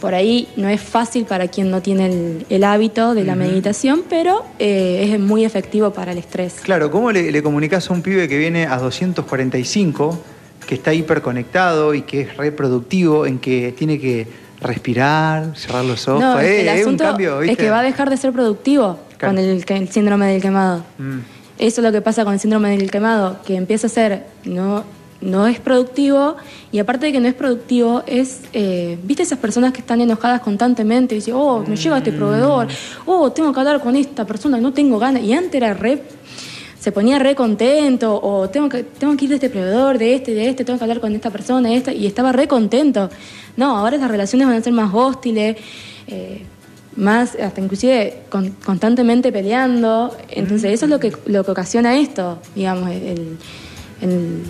Por 0.00 0.14
ahí 0.14 0.48
no 0.56 0.68
es 0.68 0.80
fácil 0.80 1.26
para 1.26 1.46
quien 1.46 1.70
no 1.70 1.80
tiene 1.80 2.06
el, 2.06 2.46
el 2.48 2.64
hábito 2.64 3.14
de 3.14 3.22
la 3.22 3.36
meditación, 3.36 4.02
pero 4.08 4.44
eh, 4.58 5.10
es 5.12 5.20
muy 5.20 5.44
efectivo 5.44 5.92
para 5.92 6.10
el 6.10 6.18
estrés. 6.18 6.54
Claro, 6.62 6.90
¿cómo 6.90 7.12
le, 7.12 7.30
le 7.30 7.42
comunicas 7.42 7.88
a 7.88 7.92
un 7.92 8.02
pibe 8.02 8.26
que 8.26 8.36
viene 8.36 8.66
a 8.66 8.78
245, 8.78 10.18
que 10.66 10.74
está 10.74 10.92
hiperconectado 10.94 11.94
y 11.94 12.02
que 12.02 12.22
es 12.22 12.36
reproductivo, 12.36 13.26
en 13.26 13.38
que 13.38 13.72
tiene 13.76 13.98
que 13.98 14.26
respirar, 14.60 15.56
cerrar 15.56 15.84
los 15.84 16.06
ojos? 16.08 16.20
No, 16.20 16.38
es 16.38 16.46
que 16.46 16.56
Eh, 16.56 16.60
el 16.62 16.68
es 16.68 16.74
un 16.74 16.80
asunto 16.80 17.04
cambio, 17.04 17.42
es 17.42 17.56
que 17.56 17.70
va 17.70 17.80
a 17.80 17.82
dejar 17.82 18.10
de 18.10 18.16
ser 18.16 18.32
productivo 18.32 18.98
Claro. 19.18 19.34
con 19.36 19.44
el, 19.44 19.88
síndrome 19.90 20.26
del 20.32 20.42
quemado. 20.42 20.84
Mm. 20.98 21.18
Eso 21.58 21.80
es 21.80 21.84
lo 21.84 21.92
que 21.92 22.00
pasa 22.00 22.24
con 22.24 22.32
el 22.34 22.40
síndrome 22.40 22.76
del 22.76 22.90
quemado, 22.90 23.38
que 23.46 23.54
empieza 23.56 23.86
a 23.86 23.90
ser, 23.90 24.26
no, 24.44 24.84
no 25.20 25.46
es 25.46 25.60
productivo, 25.60 26.36
y 26.72 26.78
aparte 26.80 27.06
de 27.06 27.12
que 27.12 27.20
no 27.20 27.28
es 27.28 27.34
productivo, 27.34 28.02
es, 28.06 28.40
eh, 28.52 28.98
¿viste 29.04 29.22
esas 29.22 29.38
personas 29.38 29.72
que 29.72 29.80
están 29.80 30.00
enojadas 30.00 30.40
constantemente? 30.40 31.14
Y 31.14 31.18
dicen, 31.18 31.34
oh, 31.36 31.60
me 31.66 31.76
llega 31.76 31.94
Mm. 31.96 31.98
este 31.98 32.12
proveedor, 32.12 32.66
oh, 33.06 33.30
tengo 33.30 33.52
que 33.52 33.60
hablar 33.60 33.80
con 33.80 33.94
esta 33.94 34.24
persona, 34.26 34.58
no 34.58 34.72
tengo 34.72 34.98
ganas. 34.98 35.22
Y 35.22 35.32
antes 35.34 35.54
era 35.54 35.74
re, 35.74 36.02
se 36.82 36.90
ponía 36.90 37.20
re 37.20 37.36
contento, 37.36 38.18
o 38.20 38.48
tengo 38.50 38.68
que, 38.68 38.82
tengo 38.82 39.16
que 39.16 39.26
ir 39.26 39.28
de 39.28 39.36
este 39.36 39.50
proveedor, 39.50 39.98
de 39.98 40.16
este, 40.16 40.34
de 40.34 40.48
este, 40.48 40.64
tengo 40.64 40.78
que 40.80 40.84
hablar 40.84 40.98
con 40.98 41.14
esta 41.14 41.30
persona, 41.30 41.68
de 41.68 41.76
esta, 41.76 41.92
y 41.92 42.06
estaba 42.06 42.32
re 42.32 42.48
contento. 42.48 43.08
No, 43.56 43.76
ahora 43.78 43.98
las 43.98 44.10
relaciones 44.10 44.48
van 44.48 44.56
a 44.56 44.62
ser 44.62 44.72
más 44.72 44.92
hostiles, 44.92 45.56
eh, 46.08 46.42
más, 46.96 47.36
hasta 47.36 47.60
inclusive 47.60 48.22
con- 48.28 48.50
constantemente 48.64 49.30
peleando. 49.30 50.16
Entonces, 50.28 50.72
eso 50.72 50.86
es 50.86 50.90
lo 50.90 50.98
que, 50.98 51.12
lo 51.26 51.44
que 51.44 51.50
ocasiona 51.52 51.96
esto, 51.96 52.38
digamos, 52.56 52.90
el, 52.90 53.36
el- 54.00 54.42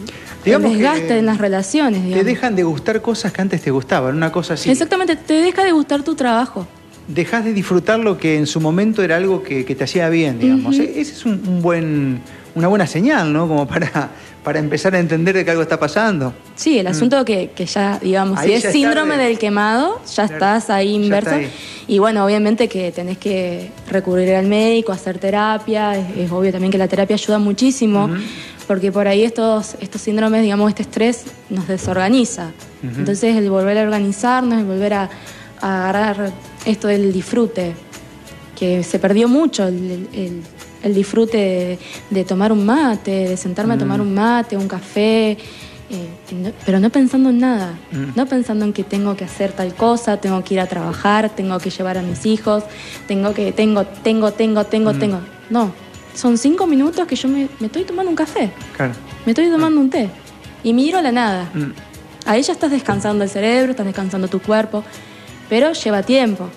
Digamos 0.42 0.70
el 0.72 0.78
que 0.78 0.82
desgaste 0.82 1.18
en 1.18 1.26
las 1.26 1.36
relaciones. 1.36 2.00
Te 2.00 2.06
digamos. 2.06 2.24
dejan 2.26 2.56
de 2.56 2.62
gustar 2.64 3.02
cosas 3.02 3.30
que 3.32 3.42
antes 3.42 3.60
te 3.60 3.70
gustaban, 3.70 4.16
una 4.16 4.32
cosa 4.32 4.54
así. 4.54 4.70
Exactamente, 4.70 5.16
te 5.16 5.34
deja 5.34 5.64
de 5.64 5.72
gustar 5.72 6.02
tu 6.02 6.14
trabajo. 6.14 6.66
Dejas 7.08 7.44
de 7.44 7.52
disfrutar 7.52 7.98
lo 7.98 8.18
que 8.18 8.36
en 8.36 8.46
su 8.46 8.60
momento 8.60 9.02
era 9.02 9.16
algo 9.16 9.42
que, 9.42 9.64
te 9.64 9.84
hacía 9.84 10.08
bien, 10.08 10.38
digamos. 10.38 10.78
E-, 10.78 11.00
ese 11.00 11.12
es 11.12 11.24
un, 11.24 11.60
buen, 11.62 12.20
una 12.54 12.68
buena 12.68 12.86
señal, 12.86 13.32
¿no? 13.32 13.48
Como 13.48 13.66
para, 13.66 14.10
para 14.42 14.58
empezar 14.58 14.94
a 14.94 14.98
entender 14.98 15.34
de 15.34 15.44
que 15.44 15.50
algo 15.50 15.62
está 15.62 15.78
pasando. 15.78 16.32
Sí, 16.54 16.78
el 16.78 16.86
mm. 16.86 16.90
asunto 16.90 17.24
que, 17.24 17.50
ya, 17.66 17.98
digamos, 18.00 18.40
si 18.40 18.52
es 18.52 18.64
síndrome 18.64 19.16
del 19.16 19.38
quemado, 19.38 20.00
ya 20.14 20.24
estás 20.24 20.70
ahí 20.70 20.94
inverso. 20.94 21.36
Y 21.88 21.98
bueno, 21.98 22.24
obviamente 22.24 22.68
que 22.68 22.92
tenés 22.92 23.18
que 23.18 23.70
recurrir 23.90 24.34
al 24.34 24.46
médico, 24.46 24.92
hacer 24.92 25.18
terapia. 25.18 25.96
Es, 25.96 26.30
obvio 26.30 26.52
también 26.52 26.70
que 26.70 26.78
la 26.78 26.88
terapia 26.88 27.14
ayuda 27.14 27.38
muchísimo, 27.38 28.08
porque 28.66 28.92
por 28.92 29.08
ahí 29.08 29.24
estos, 29.24 29.76
estos 29.80 30.00
síndromes, 30.00 30.42
digamos, 30.42 30.68
este 30.68 30.82
estrés 30.82 31.24
nos 31.50 31.66
desorganiza. 31.68 32.52
Entonces 32.82 33.36
el 33.36 33.48
volver 33.48 33.78
a 33.78 33.82
organizarnos, 33.82 34.58
el 34.58 34.64
volver 34.64 34.94
a, 34.94 35.10
agarrar 35.62 36.32
esto 36.64 36.88
del 36.88 37.12
disfrute, 37.12 37.74
que 38.58 38.82
se 38.82 38.98
perdió 38.98 39.28
mucho 39.28 39.66
el, 39.66 40.42
disfrute 40.94 41.78
de, 42.10 42.24
tomar 42.24 42.52
un 42.52 42.66
mate, 42.66 43.28
de 43.28 43.36
sentarme 43.36 43.74
a 43.74 43.78
tomar 43.78 43.98
mm. 43.98 44.02
un 44.02 44.14
mate, 44.14 44.56
un 44.56 44.68
café, 44.68 45.38
eh, 45.90 46.52
pero 46.66 46.80
no 46.80 46.90
pensando 46.90 47.30
en 47.30 47.38
nada, 47.38 47.78
mm. 47.92 48.16
no 48.16 48.26
pensando 48.26 48.64
en 48.64 48.72
que 48.72 48.82
tengo 48.82 49.16
que 49.16 49.24
hacer 49.24 49.52
tal 49.52 49.74
cosa, 49.74 50.16
tengo 50.16 50.42
que 50.42 50.54
ir 50.54 50.60
a 50.60 50.66
trabajar, 50.66 51.30
tengo 51.30 51.58
que 51.58 51.70
llevar 51.70 51.98
a 51.98 52.02
mis 52.02 52.26
hijos, 52.26 52.64
tengo 53.06 53.32
que, 53.34 53.52
tengo, 53.52 53.84
tengo, 53.84 54.32
tengo, 54.32 54.64
tengo, 54.64 54.92
mm. 54.92 54.98
tengo. 54.98 55.20
No, 55.50 55.72
son 56.14 56.38
cinco 56.38 56.66
minutos 56.66 57.06
que 57.06 57.14
yo 57.16 57.28
me, 57.28 57.48
estoy 57.60 57.84
tomando 57.84 58.10
un 58.10 58.16
café, 58.16 58.50
me 59.24 59.32
estoy 59.32 59.50
tomando 59.50 59.80
un 59.80 59.90
té 59.90 60.10
y 60.64 60.72
miro 60.72 61.00
la 61.00 61.12
nada. 61.12 61.50
Ahí 62.24 62.42
ya 62.42 62.52
estás 62.52 62.70
descansando 62.70 63.24
el 63.24 63.30
cerebro, 63.30 63.72
estás 63.72 63.86
descansando 63.86 64.28
tu 64.28 64.40
cuerpo, 64.40 64.84
pero 65.52 65.74
lleva 65.74 66.02
tiempo. 66.02 66.48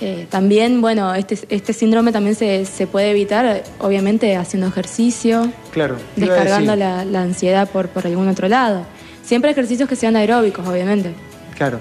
Eh, 0.00 0.26
también, 0.30 0.80
bueno, 0.80 1.14
este, 1.14 1.38
este 1.50 1.74
síndrome 1.74 2.10
también 2.10 2.34
se, 2.34 2.86
puede 2.86 3.10
evitar, 3.10 3.62
obviamente, 3.80 4.34
haciendo 4.36 4.66
ejercicio, 4.66 5.52
claro, 5.72 5.96
descargando 6.16 6.74
la, 6.74 7.00
ansiedad 7.20 7.68
por, 7.68 7.88
por 7.88 8.06
algún 8.06 8.26
otro 8.28 8.48
lado. 8.48 8.86
Siempre 9.22 9.50
ejercicios 9.50 9.90
que 9.90 9.94
sean 9.94 10.16
aeróbicos, 10.16 10.66
obviamente. 10.66 11.10
Claro. 11.54 11.80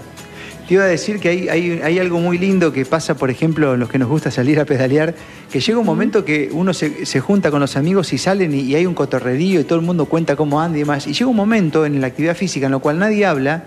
Te 0.68 0.74
iba 0.74 0.84
a 0.84 0.88
decir 0.88 1.22
que 1.22 1.50
hay, 1.50 2.00
algo 2.00 2.20
muy 2.20 2.38
lindo 2.38 2.74
que 2.74 2.84
pasa, 2.84 3.16
por 3.16 3.30
ejemplo, 3.30 3.78
los 3.78 3.88
que 3.88 3.98
nos 3.98 4.10
gusta 4.10 4.30
salir 4.30 4.60
a 4.60 4.66
pedalear, 4.66 5.16
que 5.50 5.62
llega 5.62 5.80
un 5.80 5.86
momento 5.86 6.26
que 6.26 6.50
uno 6.52 6.74
se, 6.74 7.20
junta 7.22 7.52
con 7.52 7.62
los 7.62 7.78
amigos 7.78 8.12
y 8.12 8.18
salen 8.18 8.54
y, 8.54 8.76
hay 8.76 8.86
un 8.86 8.96
cotorrerío 8.96 9.62
y 9.62 9.64
todo 9.64 9.80
el 9.80 9.86
mundo 9.86 10.08
cuenta 10.08 10.36
cómo 10.36 10.60
anda 10.60 10.78
y 10.78 10.82
demás. 10.82 11.08
Y 11.08 11.14
llega 11.14 11.28
un 11.28 11.38
momento 11.38 11.86
en 11.86 12.02
la 12.02 12.08
actividad 12.08 12.36
física 12.36 12.66
en 12.66 12.74
lo 12.74 12.82
cual 12.82 13.00
nadie 13.00 13.26
habla 13.26 13.64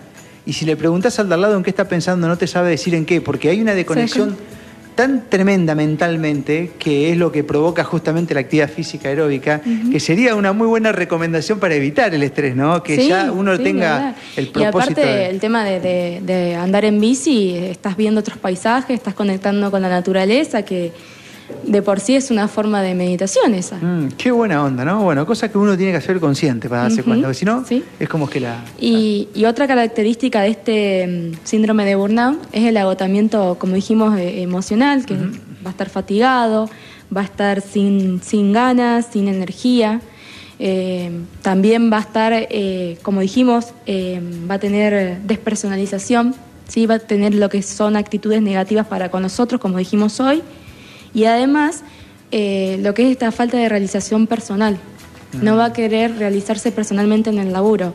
y 0.46 0.52
si 0.52 0.64
le 0.64 0.76
preguntas 0.76 1.18
al 1.18 1.28
de 1.28 1.34
al 1.34 1.42
lado 1.42 1.56
en 1.56 1.64
qué 1.64 1.70
está 1.70 1.88
pensando, 1.88 2.28
no 2.28 2.38
te 2.38 2.46
sabe 2.46 2.70
decir 2.70 2.94
en 2.94 3.04
qué, 3.04 3.20
porque 3.20 3.50
hay 3.50 3.60
una 3.60 3.74
desconexión 3.74 4.36
tan 4.94 5.28
tremenda 5.28 5.74
mentalmente, 5.74 6.72
que 6.78 7.12
es 7.12 7.18
lo 7.18 7.30
que 7.30 7.44
provoca 7.44 7.84
justamente 7.84 8.32
la 8.32 8.40
actividad 8.40 8.70
física 8.70 9.10
aeróbica, 9.10 9.60
que 9.92 10.00
sería 10.00 10.34
una 10.34 10.54
muy 10.54 10.66
buena 10.66 10.90
recomendación 10.90 11.58
para 11.58 11.74
evitar 11.74 12.14
el 12.14 12.22
estrés, 12.22 12.56
¿no? 12.56 12.82
Que 12.82 13.06
ya 13.06 13.30
uno 13.30 13.58
tenga 13.58 14.14
el 14.36 14.48
propósito. 14.48 15.00
Y 15.00 15.04
aparte, 15.04 15.28
el 15.28 15.38
tema 15.38 15.64
de, 15.64 16.56
andar 16.58 16.86
en 16.86 16.98
bici, 16.98 17.56
estás 17.56 17.96
viendo 17.96 18.20
otros 18.20 18.38
paisajes, 18.38 18.96
estás 18.96 19.14
conectando 19.14 19.70
con 19.70 19.82
la 19.82 19.90
naturaleza, 19.90 20.62
que 20.62 20.92
de 21.66 21.82
por 21.82 22.00
sí 22.00 22.14
es 22.14 22.30
una 22.30 22.48
forma 22.48 22.82
de 22.82 22.94
meditación 22.94 23.54
esa. 23.54 23.76
Mm, 23.76 24.12
qué 24.16 24.30
buena 24.30 24.62
onda, 24.64 24.84
¿no? 24.84 25.02
Bueno, 25.02 25.26
cosa 25.26 25.50
que 25.50 25.58
uno 25.58 25.76
tiene 25.76 25.92
que 25.92 25.98
hacer 25.98 26.20
consciente 26.20 26.68
para 26.68 26.82
darse 26.82 27.02
cuenta, 27.02 27.26
porque 27.26 27.38
si 27.38 27.44
no, 27.44 27.64
es 27.98 28.08
como 28.08 28.28
que 28.28 28.40
la... 28.40 28.64
Y, 28.80 29.28
otra 29.46 29.68
característica 29.68 30.42
de 30.42 30.48
este 30.48 31.06
mm, 31.06 31.44
síndrome 31.44 31.84
de 31.84 31.94
burnout 31.94 32.42
es 32.52 32.64
el 32.64 32.76
agotamiento, 32.76 33.56
como 33.58 33.74
dijimos, 33.74 34.18
eh, 34.18 34.42
emocional, 34.42 35.06
que 35.06 35.14
va 35.14 35.66
a 35.66 35.70
estar 35.70 35.88
fatigado, 35.88 36.68
va 37.14 37.20
a 37.20 37.24
estar 37.24 37.60
sin, 37.60 38.20
sin 38.22 38.52
ganas, 38.52 39.06
sin 39.12 39.28
energía. 39.28 40.00
Eh, 40.58 41.10
también 41.42 41.92
va 41.92 41.98
a 41.98 42.00
estar, 42.00 42.32
eh, 42.34 42.98
como 43.02 43.20
dijimos, 43.20 43.66
va 43.88 44.54
a 44.54 44.58
tener 44.58 45.20
despersonalización, 45.22 46.34
¿sí? 46.66 46.86
va 46.86 46.94
a 46.94 46.98
tener 46.98 47.34
lo 47.34 47.48
que 47.48 47.62
son 47.62 47.96
actitudes 47.96 48.42
negativas 48.42 48.86
para 48.86 49.10
con 49.10 49.22
nosotros, 49.22 49.60
como 49.60 49.78
dijimos 49.78 50.18
hoy 50.18 50.42
y 51.16 51.24
además, 51.24 51.82
eh, 52.30 52.78
lo 52.82 52.92
que 52.92 53.06
es 53.06 53.10
esta 53.10 53.32
falta 53.32 53.56
de 53.56 53.70
realización 53.70 54.26
personal. 54.26 54.76
No 55.40 55.56
va 55.56 55.66
a 55.66 55.72
querer 55.72 56.18
realizarse 56.18 56.72
personalmente 56.72 57.30
en 57.30 57.38
el 57.38 57.54
laburo. 57.54 57.94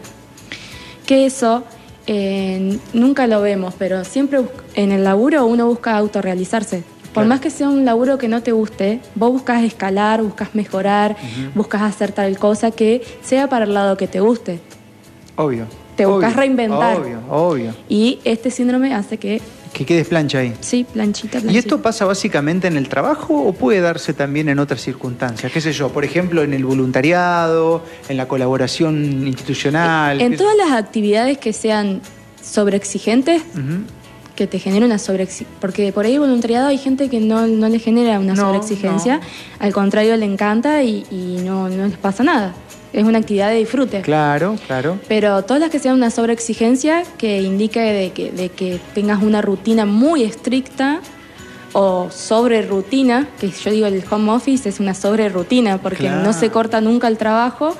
Que 1.05 1.27
eso 1.27 1.63
eh, 2.07 2.79
nunca 2.93 3.27
lo 3.27 3.41
vemos, 3.41 3.75
pero 3.77 4.03
siempre 4.05 4.41
en 4.73 4.91
el 4.91 5.03
laburo 5.03 5.45
uno 5.45 5.67
busca 5.67 5.95
autorrealizarse. 5.97 6.83
Por 7.13 7.25
más 7.25 7.41
que 7.41 7.51
sea 7.51 7.69
un 7.69 7.85
laburo 7.85 8.17
que 8.17 8.27
no 8.27 8.41
te 8.41 8.53
guste, 8.53 9.01
vos 9.13 9.31
buscas 9.31 9.63
escalar, 9.63 10.23
buscas 10.23 10.55
mejorar, 10.55 11.15
buscas 11.53 11.83
hacer 11.83 12.13
tal 12.13 12.39
cosa 12.39 12.71
que 12.71 13.03
sea 13.21 13.47
para 13.49 13.65
el 13.65 13.73
lado 13.75 13.97
que 13.97 14.07
te 14.07 14.19
guste. 14.19 14.61
Obvio. 15.35 15.67
Te 15.95 16.07
buscas 16.07 16.35
reinventar. 16.35 16.97
Obvio, 16.97 17.19
obvio. 17.29 17.75
Y 17.87 18.19
este 18.23 18.49
síndrome 18.49 18.95
hace 18.95 19.17
que 19.17 19.41
que 19.73 19.85
quedes 19.85 20.07
plancha 20.07 20.39
ahí. 20.39 20.53
Sí, 20.59 20.85
planchita, 20.91 21.39
planchita. 21.39 21.53
¿Y 21.53 21.57
esto 21.57 21.81
pasa 21.81 22.05
básicamente 22.05 22.67
en 22.67 22.77
el 22.77 22.89
trabajo 22.89 23.41
o 23.41 23.53
puede 23.53 23.81
darse 23.81 24.13
también 24.13 24.49
en 24.49 24.59
otras 24.59 24.81
circunstancias? 24.81 25.51
¿Qué 25.51 25.61
sé 25.61 25.71
yo? 25.73 25.89
Por 25.89 26.03
ejemplo, 26.03 26.43
en 26.43 26.53
el 26.53 26.65
voluntariado, 26.65 27.83
en 28.09 28.17
la 28.17 28.27
colaboración 28.27 29.27
institucional. 29.27 30.21
En 30.21 30.35
todas 30.35 30.57
las 30.57 30.71
actividades 30.71 31.37
que 31.37 31.53
sean 31.53 32.01
sobreexigentes, 32.41 33.43
que 34.35 34.47
te 34.47 34.59
generen 34.59 34.85
una 34.85 34.99
sobreexigencia. 34.99 35.57
Porque 35.59 35.93
por 35.93 36.05
ahí 36.05 36.13
el 36.13 36.19
voluntariado 36.19 36.67
hay 36.67 36.77
gente 36.77 37.09
que 37.09 37.19
no, 37.19 37.45
le 37.45 37.79
genera 37.79 38.19
una 38.19 38.35
sobreexigencia, 38.35 39.21
al 39.59 39.71
contrario 39.71 40.17
le 40.17 40.25
encanta 40.25 40.83
y, 40.83 41.39
no, 41.43 41.69
no 41.69 41.87
les 41.87 41.97
pasa 41.97 42.23
nada 42.23 42.53
es 42.93 43.03
una 43.05 43.19
actividad 43.19 43.49
de 43.49 43.57
disfrute. 43.57 44.01
Claro, 44.01 44.57
claro. 44.67 44.99
Pero 45.07 45.43
todas 45.43 45.61
las 45.61 45.69
que 45.69 45.79
sean 45.79 45.95
una 45.95 46.11
sobreexigencia 46.11 47.03
que 47.17 47.41
indique 47.41 47.79
de 47.79 48.11
que, 48.11 48.31
de 48.31 48.49
que 48.49 48.79
tengas 48.93 49.21
una 49.23 49.41
rutina 49.41 49.85
muy 49.85 50.23
estricta 50.23 51.01
o 51.73 52.09
sobre 52.11 52.61
rutina, 52.63 53.27
que 53.39 53.49
yo 53.49 53.71
digo 53.71 53.87
el 53.87 54.03
home 54.09 54.31
office 54.31 54.67
es 54.67 54.79
una 54.79 54.93
sobre 54.93 55.29
rutina 55.29 55.77
porque 55.77 56.09
no 56.09 56.33
se 56.33 56.49
corta 56.49 56.81
nunca 56.81 57.07
el 57.07 57.17
trabajo, 57.17 57.75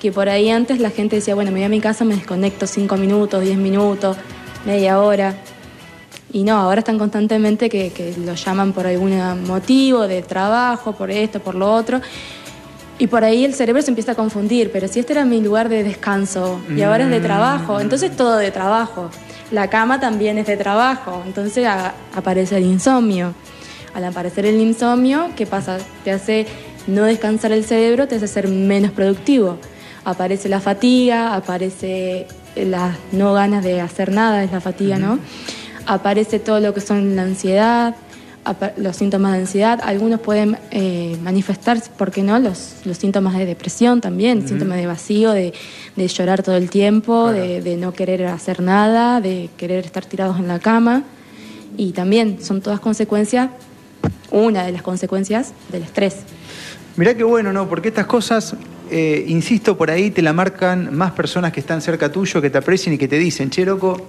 que 0.00 0.10
por 0.10 0.28
ahí 0.28 0.50
antes 0.50 0.80
la 0.80 0.90
gente 0.90 1.16
decía, 1.16 1.34
bueno, 1.34 1.52
me 1.52 1.58
voy 1.58 1.64
a 1.66 1.68
mi 1.68 1.80
casa, 1.80 2.04
me 2.04 2.16
desconecto 2.16 2.66
cinco 2.66 2.96
minutos, 2.96 3.42
diez 3.42 3.56
minutos, 3.56 4.16
media 4.64 5.00
hora. 5.00 5.36
Y 6.32 6.42
no, 6.42 6.56
ahora 6.56 6.80
están 6.80 6.98
constantemente 6.98 7.70
que, 7.70 7.90
que 7.90 8.14
lo 8.18 8.34
llaman 8.34 8.72
por 8.72 8.86
algún 8.86 9.44
motivo 9.46 10.08
de 10.08 10.22
trabajo, 10.22 10.92
por 10.92 11.10
esto, 11.10 11.38
por 11.40 11.54
lo 11.54 11.72
otro. 11.72 12.00
Y 12.98 13.08
por 13.08 13.24
ahí 13.24 13.44
el 13.44 13.54
cerebro 13.54 13.82
se 13.82 13.90
empieza 13.90 14.12
a 14.12 14.14
confundir, 14.14 14.70
pero 14.72 14.88
si 14.88 15.00
este 15.00 15.12
era 15.12 15.24
mi 15.24 15.40
lugar 15.42 15.68
de 15.68 15.84
descanso 15.84 16.60
y 16.74 16.80
ahora 16.82 17.04
es 17.04 17.10
de 17.10 17.20
trabajo, 17.20 17.74
mm. 17.74 17.80
entonces 17.80 18.16
todo 18.16 18.36
de 18.38 18.50
trabajo. 18.50 19.10
La 19.50 19.68
cama 19.68 20.00
también 20.00 20.38
es 20.38 20.46
de 20.46 20.56
trabajo, 20.56 21.22
entonces 21.26 21.66
aparece 22.14 22.56
el 22.56 22.64
insomnio. 22.64 23.34
Al 23.94 24.04
aparecer 24.04 24.46
el 24.46 24.60
insomnio, 24.60 25.30
¿qué 25.36 25.46
pasa? 25.46 25.78
Te 26.04 26.10
hace 26.10 26.46
no 26.86 27.04
descansar 27.04 27.52
el 27.52 27.64
cerebro, 27.64 28.08
te 28.08 28.16
hace 28.16 28.28
ser 28.28 28.48
menos 28.48 28.92
productivo. 28.92 29.58
Aparece 30.04 30.48
la 30.48 30.60
fatiga, 30.60 31.34
aparece 31.34 32.26
las 32.54 32.96
no 33.12 33.34
ganas 33.34 33.62
de 33.62 33.80
hacer 33.80 34.12
nada, 34.12 34.42
es 34.42 34.52
la 34.52 34.60
fatiga, 34.60 34.98
¿no? 34.98 35.18
Aparece 35.86 36.38
todo 36.38 36.60
lo 36.60 36.74
que 36.74 36.80
son 36.80 37.14
la 37.14 37.22
ansiedad, 37.22 37.94
los 38.76 38.96
síntomas 38.96 39.32
de 39.32 39.38
ansiedad, 39.40 39.80
algunos 39.82 40.20
pueden 40.20 40.58
eh, 40.70 41.16
manifestarse, 41.22 41.90
¿por 41.96 42.10
qué 42.10 42.22
no? 42.22 42.38
Los, 42.38 42.76
los 42.84 42.96
síntomas 42.96 43.36
de 43.36 43.46
depresión 43.46 44.00
también, 44.00 44.46
síntomas 44.46 44.78
de 44.78 44.86
vacío, 44.86 45.32
de, 45.32 45.52
llorar 45.96 46.42
todo 46.42 46.56
el 46.56 46.70
tiempo, 46.70 47.32
de, 47.32 47.76
no 47.76 47.92
querer 47.92 48.26
hacer 48.26 48.60
nada, 48.60 49.20
de 49.20 49.50
querer 49.56 49.84
estar 49.84 50.04
tirados 50.04 50.38
en 50.38 50.48
la 50.48 50.58
cama. 50.58 51.02
Y 51.76 51.92
también 51.92 52.38
son 52.40 52.60
todas 52.60 52.80
consecuencias, 52.80 53.50
una 54.30 54.64
de 54.64 54.72
las 54.72 54.82
consecuencias 54.82 55.52
del 55.70 55.82
estrés. 55.82 56.16
Mirá 56.96 57.14
qué 57.14 57.24
bueno, 57.24 57.52
¿no? 57.52 57.68
Porque 57.68 57.88
estas 57.88 58.06
cosas, 58.06 58.54
eh, 58.90 59.24
insisto, 59.28 59.76
por 59.76 59.90
ahí 59.90 60.10
te 60.10 60.22
la 60.22 60.32
marcan 60.32 60.96
más 60.96 61.12
personas 61.12 61.52
que 61.52 61.60
están 61.60 61.82
cerca 61.82 62.10
tuyo, 62.10 62.40
que 62.40 62.48
te 62.48 62.58
aprecian 62.58 62.94
y 62.94 62.98
que 62.98 63.08
te 63.08 63.18
dicen, 63.18 63.50
che, 63.50 63.66
loco, 63.66 64.00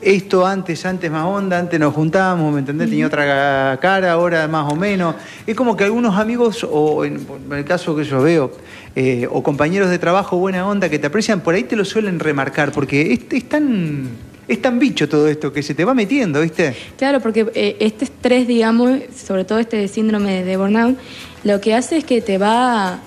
esto 0.00 0.46
antes, 0.46 0.84
antes 0.86 1.10
más 1.10 1.24
onda, 1.24 1.58
antes 1.58 1.78
nos 1.78 1.94
juntábamos, 1.94 2.52
¿me 2.52 2.60
entendés? 2.60 2.88
Tenía 2.88 3.06
otra 3.06 3.78
cara, 3.80 4.12
ahora 4.12 4.46
más 4.48 4.72
o 4.72 4.76
menos. 4.76 5.14
Es 5.46 5.54
como 5.54 5.76
que 5.76 5.84
algunos 5.84 6.16
amigos, 6.16 6.66
o 6.70 7.04
en, 7.04 7.26
el 7.50 7.64
caso 7.64 7.96
que 7.96 8.04
yo 8.04 8.22
veo, 8.22 8.52
eh, 8.94 9.28
o 9.30 9.42
compañeros 9.42 9.90
de 9.90 9.98
trabajo 9.98 10.36
buena 10.36 10.66
onda 10.66 10.88
que 10.88 10.98
te 10.98 11.06
aprecian, 11.06 11.40
por 11.40 11.54
ahí 11.54 11.64
te 11.64 11.76
lo 11.76 11.84
suelen 11.84 12.20
remarcar, 12.20 12.72
porque 12.72 13.12
es, 13.12 13.48
tan 13.48 14.08
es 14.46 14.62
tan 14.62 14.78
bicho 14.78 15.08
todo 15.08 15.28
esto 15.28 15.52
que 15.52 15.62
se 15.62 15.74
te 15.74 15.84
va 15.84 15.94
metiendo, 15.94 16.40
¿viste? 16.40 16.74
Claro, 16.96 17.20
porque 17.20 17.50
eh, 17.54 17.76
este 17.80 18.04
estrés, 18.04 18.46
digamos, 18.46 19.00
sobre 19.14 19.44
todo 19.44 19.58
este 19.58 19.88
síndrome 19.88 20.44
de 20.44 20.56
burnout, 20.56 20.98
lo 21.44 21.60
que 21.60 21.74
hace 21.74 21.98
es 21.98 22.04
que 22.04 22.20
te 22.20 22.38
va 22.38 23.00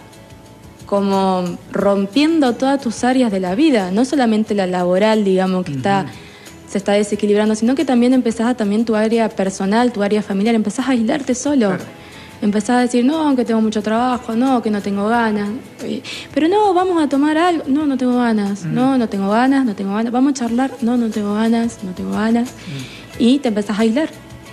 como 0.86 1.57
rompiendo 1.71 2.53
todas 2.55 2.81
tus 2.81 3.05
áreas 3.05 3.31
de 3.31 3.39
la 3.39 3.55
vida, 3.55 3.91
no 3.91 4.03
solamente 4.03 4.53
la 4.53 4.67
laboral, 4.67 5.24
digamos, 5.24 5.63
que 5.63 5.71
está 5.71 6.07
se 6.72 6.78
está 6.78 6.94
desequilibrando, 6.94 7.54
sino 7.56 7.75
que 7.75 7.86
también 7.86 8.13
empezás 8.13 8.48
a 8.48 8.54
también 8.56 8.86
tu 8.86 8.96
área 8.96 9.28
personal, 9.30 9.92
tu 9.92 10.01
área 10.01 10.22
familiar, 10.24 10.56
empezás 10.56 10.88
a 10.88 10.92
aislarte 10.92 11.36
solo. 11.36 11.68
Claro. 11.68 11.84
Empezás 12.42 12.70
a 12.72 12.80
decir, 12.80 13.06
no, 13.06 13.36
que 13.36 13.46
tengo 13.46 13.62
mucho 13.62 13.84
trabajo, 13.84 14.34
no, 14.36 14.63
que 14.63 14.72
no 14.72 14.82
tengo 14.82 15.08
ganas. 15.08 15.50
Pero 16.34 16.48
no, 16.48 16.74
vamos 16.74 17.04
a 17.04 17.08
tomar 17.08 17.38
algo. 17.38 17.63
No, 17.68 17.86
no 17.86 17.98
tengo 17.98 18.18
ganas. 18.18 18.63
No, 18.66 18.98
no 18.98 19.08
tengo 19.08 19.30
ganas, 19.30 19.63
no 19.63 19.75
tengo 19.75 19.94
ganas. 19.94 20.12
Vamos 20.12 20.32
a 20.32 20.34
charlar. 20.34 20.72
No, 20.82 20.98
no 20.98 21.10
tengo 21.12 21.36
ganas, 21.36 21.78
no 21.84 21.92
tengo 21.92 22.13
ganas. 22.13 22.50
Y 23.20 23.38
te 23.40 23.50
empezás 23.50 23.78
a 23.78 23.82
aislar. 23.84 24.10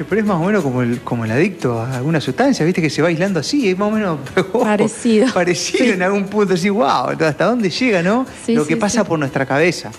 Pero 0.06 0.20
es 0.20 0.26
más 0.26 0.36
o 0.36 0.44
menos 0.44 0.62
como 0.62 0.82
el, 0.82 1.00
como 1.00 1.24
el 1.24 1.30
adicto 1.30 1.80
a 1.80 1.96
alguna 1.96 2.20
sustancia, 2.20 2.64
viste 2.66 2.82
que 2.82 2.90
se 2.90 3.00
va 3.02 3.08
aislando 3.08 3.40
así, 3.40 3.68
es 3.70 3.76
más 3.78 3.88
o 3.88 3.90
menos 3.90 4.18
Parecido. 4.52 5.26
parecido 5.32 5.84
Sí. 5.86 5.90
en 5.90 6.02
algún 6.02 6.26
punto, 6.26 6.54
así, 6.54 6.68
wow, 6.68 7.08
hasta 7.18 7.46
dónde 7.46 7.68
llega, 7.70 8.00
¿no? 8.02 8.24
Sí, 8.46 8.54
lo 8.54 8.64
que 8.64 8.74
sí, 8.74 8.80
pasa 8.80 9.02
por 9.02 9.18
nuestra 9.18 9.44
cabeza. 9.44 9.90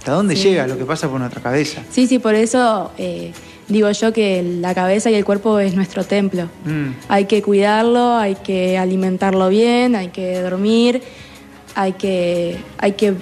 Hasta 0.00 0.12
dónde 0.12 0.34
Sí. 0.34 0.48
llega 0.48 0.66
lo 0.66 0.76
que 0.76 0.84
pasa 0.84 1.08
por 1.08 1.20
nuestra 1.20 1.40
cabeza. 1.42 1.82
Sí, 1.90 2.06
sí, 2.06 2.18
por 2.18 2.34
eso 2.34 2.90
eh, 2.98 3.32
digo 3.68 3.90
yo 3.90 4.12
que 4.12 4.42
la 4.42 4.74
cabeza 4.74 5.10
y 5.10 5.14
el 5.14 5.24
cuerpo 5.24 5.58
es 5.60 5.74
nuestro 5.74 6.04
templo. 6.04 6.44
Mm. 6.64 6.88
Hay 7.08 7.26
que 7.26 7.42
cuidarlo, 7.42 8.16
hay 8.16 8.34
que 8.36 8.78
alimentarlo 8.78 9.48
bien, 9.50 9.94
hay 9.96 10.08
que 10.08 10.40
dormir, 10.40 11.02
hay 11.74 11.92
que, 11.92 12.56
hay 12.78 12.92
que 12.92 13.12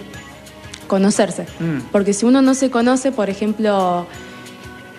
conocerse. 0.87 1.43
Mm. 1.59 1.81
Porque 1.93 2.13
si 2.13 2.27
uno 2.27 2.43
no 2.43 2.55
se 2.55 2.71
conoce, 2.71 3.11
por 3.13 3.29
ejemplo, 3.29 4.07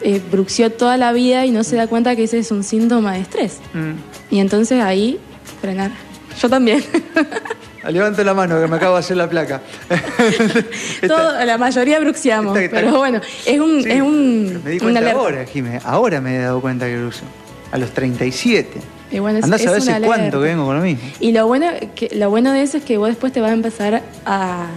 eh, 0.02 0.22
bruxió 0.32 0.72
toda 0.72 0.98
la 0.98 1.14
vida 1.14 1.46
y 1.46 1.52
no 1.52 1.64
se 1.64 1.78
da 1.78 1.88
cuenta 1.88 2.16
que 2.16 2.26
ese 2.26 2.40
es 2.40 2.52
un 2.52 2.64
síntoma 2.64 3.14
de 3.14 3.22
estrés. 3.22 3.58
Mm. 3.74 4.36
Y 4.36 4.40
entonces 4.40 4.82
ahí, 4.84 5.18
frenar. 5.62 5.92
Yo 6.42 6.50
también. 6.50 6.84
Levanto 7.88 8.24
la 8.24 8.34
mano 8.34 8.60
que 8.60 8.68
me 8.68 8.76
acabo 8.76 8.96
de 8.96 9.00
hacer 9.00 9.18
la 9.18 9.30
placa. 9.30 9.62
Esta- 11.02 11.08
Todo- 11.08 11.46
la 11.46 11.58
mayoría 11.58 12.00
bruxiamos. 12.00 12.58
esta- 12.58 12.66
esta- 12.78 12.88
pero 12.88 12.98
bueno, 13.00 13.22
es 13.46 13.60
un, 13.60 13.84
Sí, 13.84 13.90
es 13.92 14.02
un, 14.02 14.62
me 14.64 14.70
di 14.72 14.76
una 14.78 14.84
cuenta 14.84 15.00
alerta. 15.00 15.20
ahora, 15.20 15.46
Jimé. 15.46 15.80
Ahora 15.84 16.22
me 16.22 16.36
he 16.36 16.40
dado 16.40 16.62
cuenta 16.62 16.86
que 16.88 16.98
uso. 17.00 17.22
A 17.72 17.78
los 17.78 17.92
37. 17.92 18.80
Y 19.12 19.20
bueno, 19.20 19.40
es- 19.40 19.44
Andás 19.44 19.62
es 19.62 19.68
a 19.68 19.72
una 19.72 19.96
hace 19.98 20.06
cuánto 20.06 20.40
que 20.42 20.48
vengo 20.48 20.66
con 20.66 20.76
lo 20.78 20.82
mismo. 20.84 21.04
Y 21.20 21.32
lo 21.32 21.48
bueno, 21.48 21.68
que, 21.96 22.10
lo 22.16 22.30
bueno 22.30 22.52
de 22.52 22.62
eso 22.64 22.78
es 22.78 22.84
que 22.84 22.98
vos 22.98 23.08
después 23.10 23.32
te 23.32 23.42
vas 23.42 23.52
a 23.52 23.54
empezar 23.54 24.02
a, 24.26 24.68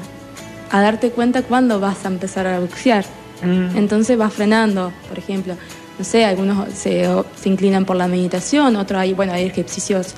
a 0.71 0.81
darte 0.81 1.11
cuenta 1.11 1.43
cuándo 1.43 1.81
vas 1.81 2.05
a 2.05 2.09
empezar 2.09 2.47
a 2.47 2.61
bucear. 2.61 3.05
Mm. 3.43 3.77
Entonces 3.77 4.17
vas 4.17 4.33
frenando, 4.33 4.93
por 5.09 5.19
ejemplo. 5.19 5.55
No 5.99 6.05
sé, 6.05 6.25
algunos 6.25 6.73
se, 6.73 7.07
se 7.41 7.49
inclinan 7.49 7.85
por 7.85 7.97
la 7.97 8.09
meditación, 8.09 8.77
otros 8.77 8.99
hay, 9.01 9.13
bueno, 9.13 9.33
hay 9.35 9.45
ejercicios 9.47 10.15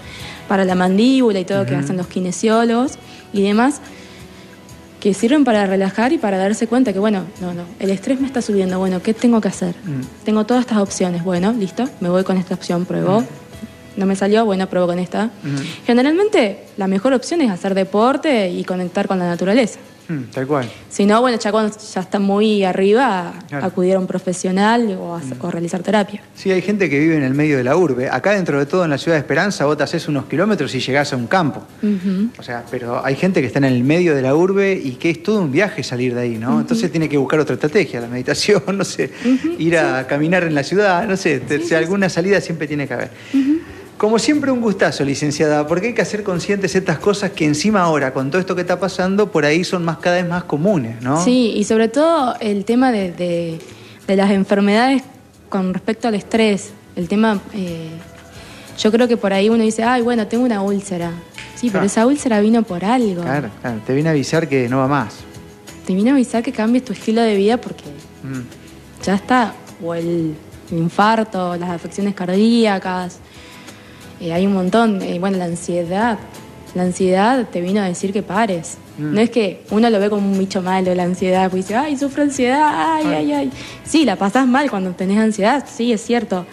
para 0.49 0.65
la 0.65 0.75
mandíbula 0.75 1.41
y 1.41 1.45
todo 1.45 1.67
que 1.67 1.75
hacen 1.75 1.97
los 1.97 2.07
kinesiólogos 2.07 2.99
y 3.33 3.43
demás, 3.43 3.81
que 5.01 5.13
sirven 5.13 5.45
para 5.45 5.67
relajar 5.67 6.13
y 6.13 6.19
para 6.19 6.39
darse 6.39 6.67
cuenta 6.67 6.93
que, 6.93 6.99
bueno, 6.99 7.25
no, 7.41 7.53
no, 7.53 7.65
el 7.79 7.91
estrés 7.91 8.21
me 8.21 8.27
está 8.27 8.41
subiendo, 8.41 8.79
bueno, 8.79 9.03
¿qué 9.03 9.13
tengo 9.13 9.41
que 9.41 9.49
hacer? 9.49 9.75
Mm. 9.85 10.25
Tengo 10.25 10.47
todas 10.47 10.63
estas 10.63 10.79
opciones, 10.79 11.23
bueno, 11.23 11.53
listo, 11.53 11.89
me 12.01 12.09
voy 12.09 12.25
con 12.25 12.39
esta 12.39 12.55
opción, 12.55 12.87
pruebo. 12.87 13.23
No 13.97 14.07
me 14.07 14.17
salió, 14.17 14.45
bueno, 14.45 14.69
pruebo 14.69 14.89
con 14.89 14.99
esta. 14.99 15.31
Generalmente 15.87 16.65
la 16.77 16.89
mejor 16.89 17.13
opción 17.13 17.43
es 17.43 17.51
hacer 17.51 17.75
deporte 17.75 18.51
y 18.51 18.65
conectar 18.65 19.07
con 19.07 19.21
la 19.21 19.27
naturaleza. 19.27 19.79
Mm, 20.09 20.25
tal 20.35 20.47
cual. 20.47 20.71
Si 20.91 21.07
no, 21.07 21.21
bueno, 21.23 21.39
ya 21.39 21.51
cuando 21.51 21.75
ya 21.79 22.01
está 22.01 22.19
muy 22.19 22.63
arriba, 22.63 23.33
Claro. 23.49 23.67
acudir 23.67 23.95
a 23.95 23.99
un 23.99 24.07
profesional 24.07 24.97
o, 25.01 25.15
hacer- 25.17 25.37
o 25.41 25.51
realizar 25.51 25.83
terapia. 25.83 26.21
Sí, 26.35 26.51
hay 26.51 26.61
gente 26.61 26.91
que 26.91 26.99
vive 26.99 27.17
en 27.17 27.23
el 27.23 27.33
medio 27.35 27.57
de 27.57 27.65
la 27.65 27.77
urbe. 27.77 28.11
Acá 28.11 28.33
dentro 28.33 28.59
de 28.59 28.67
todo, 28.67 28.85
en 28.85 28.91
la 28.91 28.99
ciudad 28.99 29.17
de 29.17 29.21
Esperanza, 29.21 29.65
vos 29.65 29.77
te 29.79 29.83
haces 29.85 30.07
unos 30.09 30.27
kilómetros 30.27 30.75
y 30.75 30.81
llegás 30.81 31.13
a 31.13 31.17
un 31.17 31.27
campo. 31.27 31.63
O 32.39 32.43
sea, 32.43 32.65
pero 32.71 33.05
hay 33.05 33.17
gente 33.17 33.41
que 33.41 33.47
está 33.47 33.59
en 33.61 33.65
el 33.65 33.83
medio 33.83 34.15
de 34.15 34.23
la 34.23 34.35
urbe 34.35 34.73
y 34.75 34.93
que 34.93 35.11
es 35.11 35.23
todo 35.23 35.41
un 35.41 35.51
viaje 35.51 35.83
salir 35.83 36.15
de 36.15 36.21
ahí, 36.23 36.37
¿no? 36.37 36.61
Entonces 36.61 36.91
tiene 36.91 37.09
que 37.09 37.17
buscar 37.17 37.41
otra 37.41 37.55
estrategia, 37.55 38.01
la 38.01 38.09
meditación, 38.09 38.63
no 38.77 38.85
sé, 38.85 39.11
ir 39.59 39.79
a 39.79 40.07
caminar 40.07 40.45
en 40.45 40.55
la 40.55 40.63
ciudad, 40.65 41.07
no 41.09 41.17
sé, 41.17 41.41
te- 41.41 41.61
si 41.61 41.75
alguna 41.75 42.09
salida 42.11 42.41
siempre 42.41 42.67
tiene 42.69 42.87
que 42.87 42.95
haber. 42.95 43.11
Como 44.05 44.19
siempre, 44.19 44.51
un 44.51 44.61
gustazo, 44.61 45.03
licenciada, 45.03 45.67
porque 45.67 45.87
hay 45.87 45.95
que 45.95 46.03
hacer 46.03 46.23
conscientes 46.25 46.75
estas 46.75 46.99
cosas 46.99 47.31
que 47.31 47.47
encima 47.47 47.81
ahora, 47.81 48.13
con 48.13 48.31
todo 48.31 48.39
esto 48.39 48.55
que 48.55 48.61
está 48.61 48.79
pasando, 48.79 49.33
por 49.33 49.47
ahí 49.47 49.65
son 49.65 49.83
más 49.83 49.97
cada 49.97 50.17
vez 50.17 50.29
más 50.29 50.45
comunes, 50.45 51.01
¿no? 51.01 51.25
Sí, 51.25 51.55
y 51.57 51.65
sobre 51.65 51.89
todo 51.89 52.35
el 52.41 52.67
tema 52.67 52.93
de, 52.93 53.13
de- 53.13 53.59
de 54.07 54.17
las 54.17 54.31
enfermedades 54.31 55.03
con 55.49 55.73
respecto 55.73 56.07
al 56.07 56.17
estrés. 56.17 56.73
El 56.97 57.09
tema, 57.09 57.41
eh, 57.55 57.89
yo 58.79 58.93
creo 58.93 59.09
que 59.09 59.17
por 59.17 59.33
ahí 59.33 59.49
uno 59.49 59.63
dice, 59.65 59.85
ay, 59.85 60.03
bueno, 60.03 60.27
tengo 60.27 60.45
una 60.45 60.61
úlcera. 60.61 61.11
Sí, 61.55 61.69
pero 61.69 61.73
Claro. 61.73 61.87
esa 61.87 62.07
úlcera 62.07 62.41
vino 62.41 62.63
por 62.63 62.85
algo. 62.85 63.23
Claro, 63.23 63.49
claro, 63.63 63.81
te 63.87 63.95
viene 63.95 64.11
a 64.11 64.13
avisar 64.13 64.47
que 64.51 64.69
no 64.69 64.77
va 64.81 64.87
más. 64.87 65.15
Te 65.87 65.95
vino 65.95 66.11
a 66.11 66.13
avisar 66.13 66.43
que 66.43 66.53
cambies 66.53 66.85
tu 66.85 66.93
estilo 66.93 67.23
de 67.23 67.37
vida 67.37 67.57
porque 67.57 67.85
Mm. 68.23 69.03
ya 69.03 69.15
está, 69.15 69.55
o 69.83 69.95
el 69.95 70.35
infarto, 70.71 71.57
las 71.57 71.71
afecciones 71.71 72.15
cardíacas, 72.15 73.21
eh, 74.21 74.33
hay 74.33 74.47
un 74.47 74.55
montón, 74.55 75.03
eh, 75.03 75.19
bueno, 75.19 75.39
la 75.39 75.45
ansiedad, 75.47 76.19
la 76.75 76.83
ansiedad 76.83 77.47
te 77.51 77.61
vino 77.61 77.81
a 77.81 77.85
decir 77.85 78.13
que 78.13 78.23
pares. 78.23 78.79
Mm. 78.99 79.15
No 79.15 79.21
es 79.21 79.31
que 79.31 79.63
uno 79.71 79.91
lo 79.91 79.99
ve 79.99 80.11
como 80.11 80.31
un 80.31 80.39
bicho 80.39 80.63
malo, 80.63 80.95
la 80.95 81.05
ansiedad, 81.05 81.51
pues 81.51 81.67
dice, 81.67 81.77
ay, 81.77 81.97
sufro 81.97 82.23
ansiedad, 82.23 82.95
ay, 82.97 83.07
ay, 83.07 83.33
ay. 83.33 83.51
Sí, 83.85 84.05
la 84.05 84.17
pasás 84.17 84.47
mal 84.47 84.71
cuando 84.71 84.93
tenés 84.93 85.19
ansiedad, 85.19 85.65
sí, 85.71 85.93
es 85.93 86.01
cierto, 86.03 86.47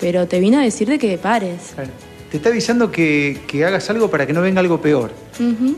pero 0.00 0.26
te 0.26 0.40
vino 0.40 0.58
a 0.58 0.62
decir 0.62 0.88
de 0.88 0.98
que 0.98 1.16
pares. 1.18 1.72
Claro. 1.74 1.90
Te 2.30 2.38
está 2.38 2.48
avisando 2.48 2.90
que, 2.90 3.40
que 3.46 3.64
hagas 3.64 3.88
algo 3.90 4.10
para 4.10 4.26
que 4.26 4.32
no 4.32 4.40
venga 4.40 4.58
algo 4.58 4.80
peor. 4.80 5.12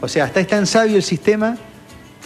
O 0.01 0.09
sea, 0.09 0.25
hasta 0.25 0.41
es 0.41 0.47
tan 0.47 0.67
sabio 0.67 0.97
el 0.97 1.03
sistema 1.03 1.59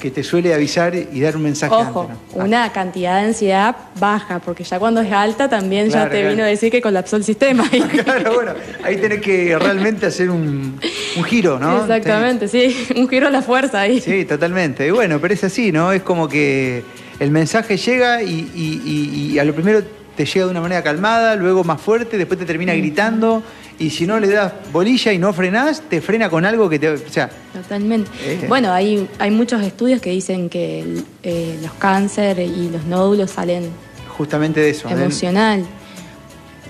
que 0.01 0.11
te 0.11 0.23
suele 0.25 0.53
avisar 0.55 0.95
y 0.95 1.21
dar 1.21 1.37
un 1.37 1.43
mensaje 1.43 1.75
Ojo, 1.75 2.09
antes. 2.11 2.17
¿no? 2.37 2.43
Ah, 2.43 2.45
una 2.47 2.73
cantidad 2.73 3.21
de 3.21 3.27
ansiedad 3.29 3.77
baja, 3.99 4.39
porque 4.41 4.65
ya 4.65 4.79
cuando 4.79 5.01
es 5.03 5.13
alta 5.13 5.49
también 5.49 5.89
Claro, 5.89 6.07
ya 6.07 6.11
te 6.11 6.17
claro. 6.21 6.35
vino 6.35 6.45
a 6.45 6.47
decir 6.49 6.71
que 6.73 6.81
colapsó 6.81 7.17
el 7.17 7.25
sistema. 7.25 7.65
Claro, 8.05 8.35
bueno, 8.35 8.53
ahí 8.83 8.97
tenés 8.97 9.21
que 9.21 9.57
realmente 9.59 10.07
hacer 10.07 10.31
un, 10.31 10.81
un 11.17 11.25
giro, 11.25 11.59
¿no? 11.59 11.83
Exactamente, 11.83 12.49
sí. 12.49 12.75
Un 12.97 13.09
giro 13.09 13.29
a 13.29 13.31
la 13.31 13.43
fuerza 13.43 13.81
ahí. 13.83 14.01
Sí, 14.01 14.25
totalmente. 14.25 14.87
Y 14.87 14.91
bueno, 14.91 15.21
pero 15.21 15.35
es 15.35 15.45
así, 15.45 15.71
¿no? 15.71 15.93
Es 15.93 16.03
como 16.03 16.29
que 16.29 16.83
el 17.19 17.31
mensaje 17.31 17.77
llega 17.77 18.23
y, 18.23 18.51
y- 18.55 18.83
y- 18.85 19.33
y 19.35 19.39
a 19.39 19.45
lo 19.45 19.55
primero 19.55 19.83
te 20.17 20.25
llega 20.25 20.45
de 20.47 20.51
una 20.51 20.61
manera 20.61 20.83
calmada, 20.83 21.37
luego 21.37 21.63
más 21.65 21.81
fuerte, 21.81 22.17
después 22.19 22.39
te 22.41 22.47
termina 22.47 22.75
gritando 22.75 23.43
y 23.81 23.89
si 23.91 24.07
no 24.07 24.21
le 24.21 24.29
das 24.29 24.53
bolilla 24.73 25.11
y 25.13 25.19
no 25.19 25.33
frenás, 25.33 25.81
te 25.89 26.01
frena 26.01 26.29
con 26.31 26.45
algo 26.45 26.69
que 26.69 26.79
te... 26.79 26.89
O 26.91 26.99
sea, 27.09 27.29
Totalmente. 27.53 28.11
Eh. 28.23 28.45
Bueno, 28.47 28.71
hay, 28.73 29.09
hay 29.19 29.31
muchos 29.31 29.63
estudios 29.63 30.01
que 30.03 30.11
dicen 30.11 30.49
que 30.51 30.81
el- 30.83 31.05
eh, 31.23 31.59
los 31.63 31.73
cánceres 31.73 32.49
y 32.49 32.69
los 32.69 32.85
nódulos 32.85 33.31
salen 33.31 33.69
justamente 34.17 34.61
de 34.61 34.71
eso. 34.71 34.87
de- 34.89 34.95
emocional. 35.03 35.65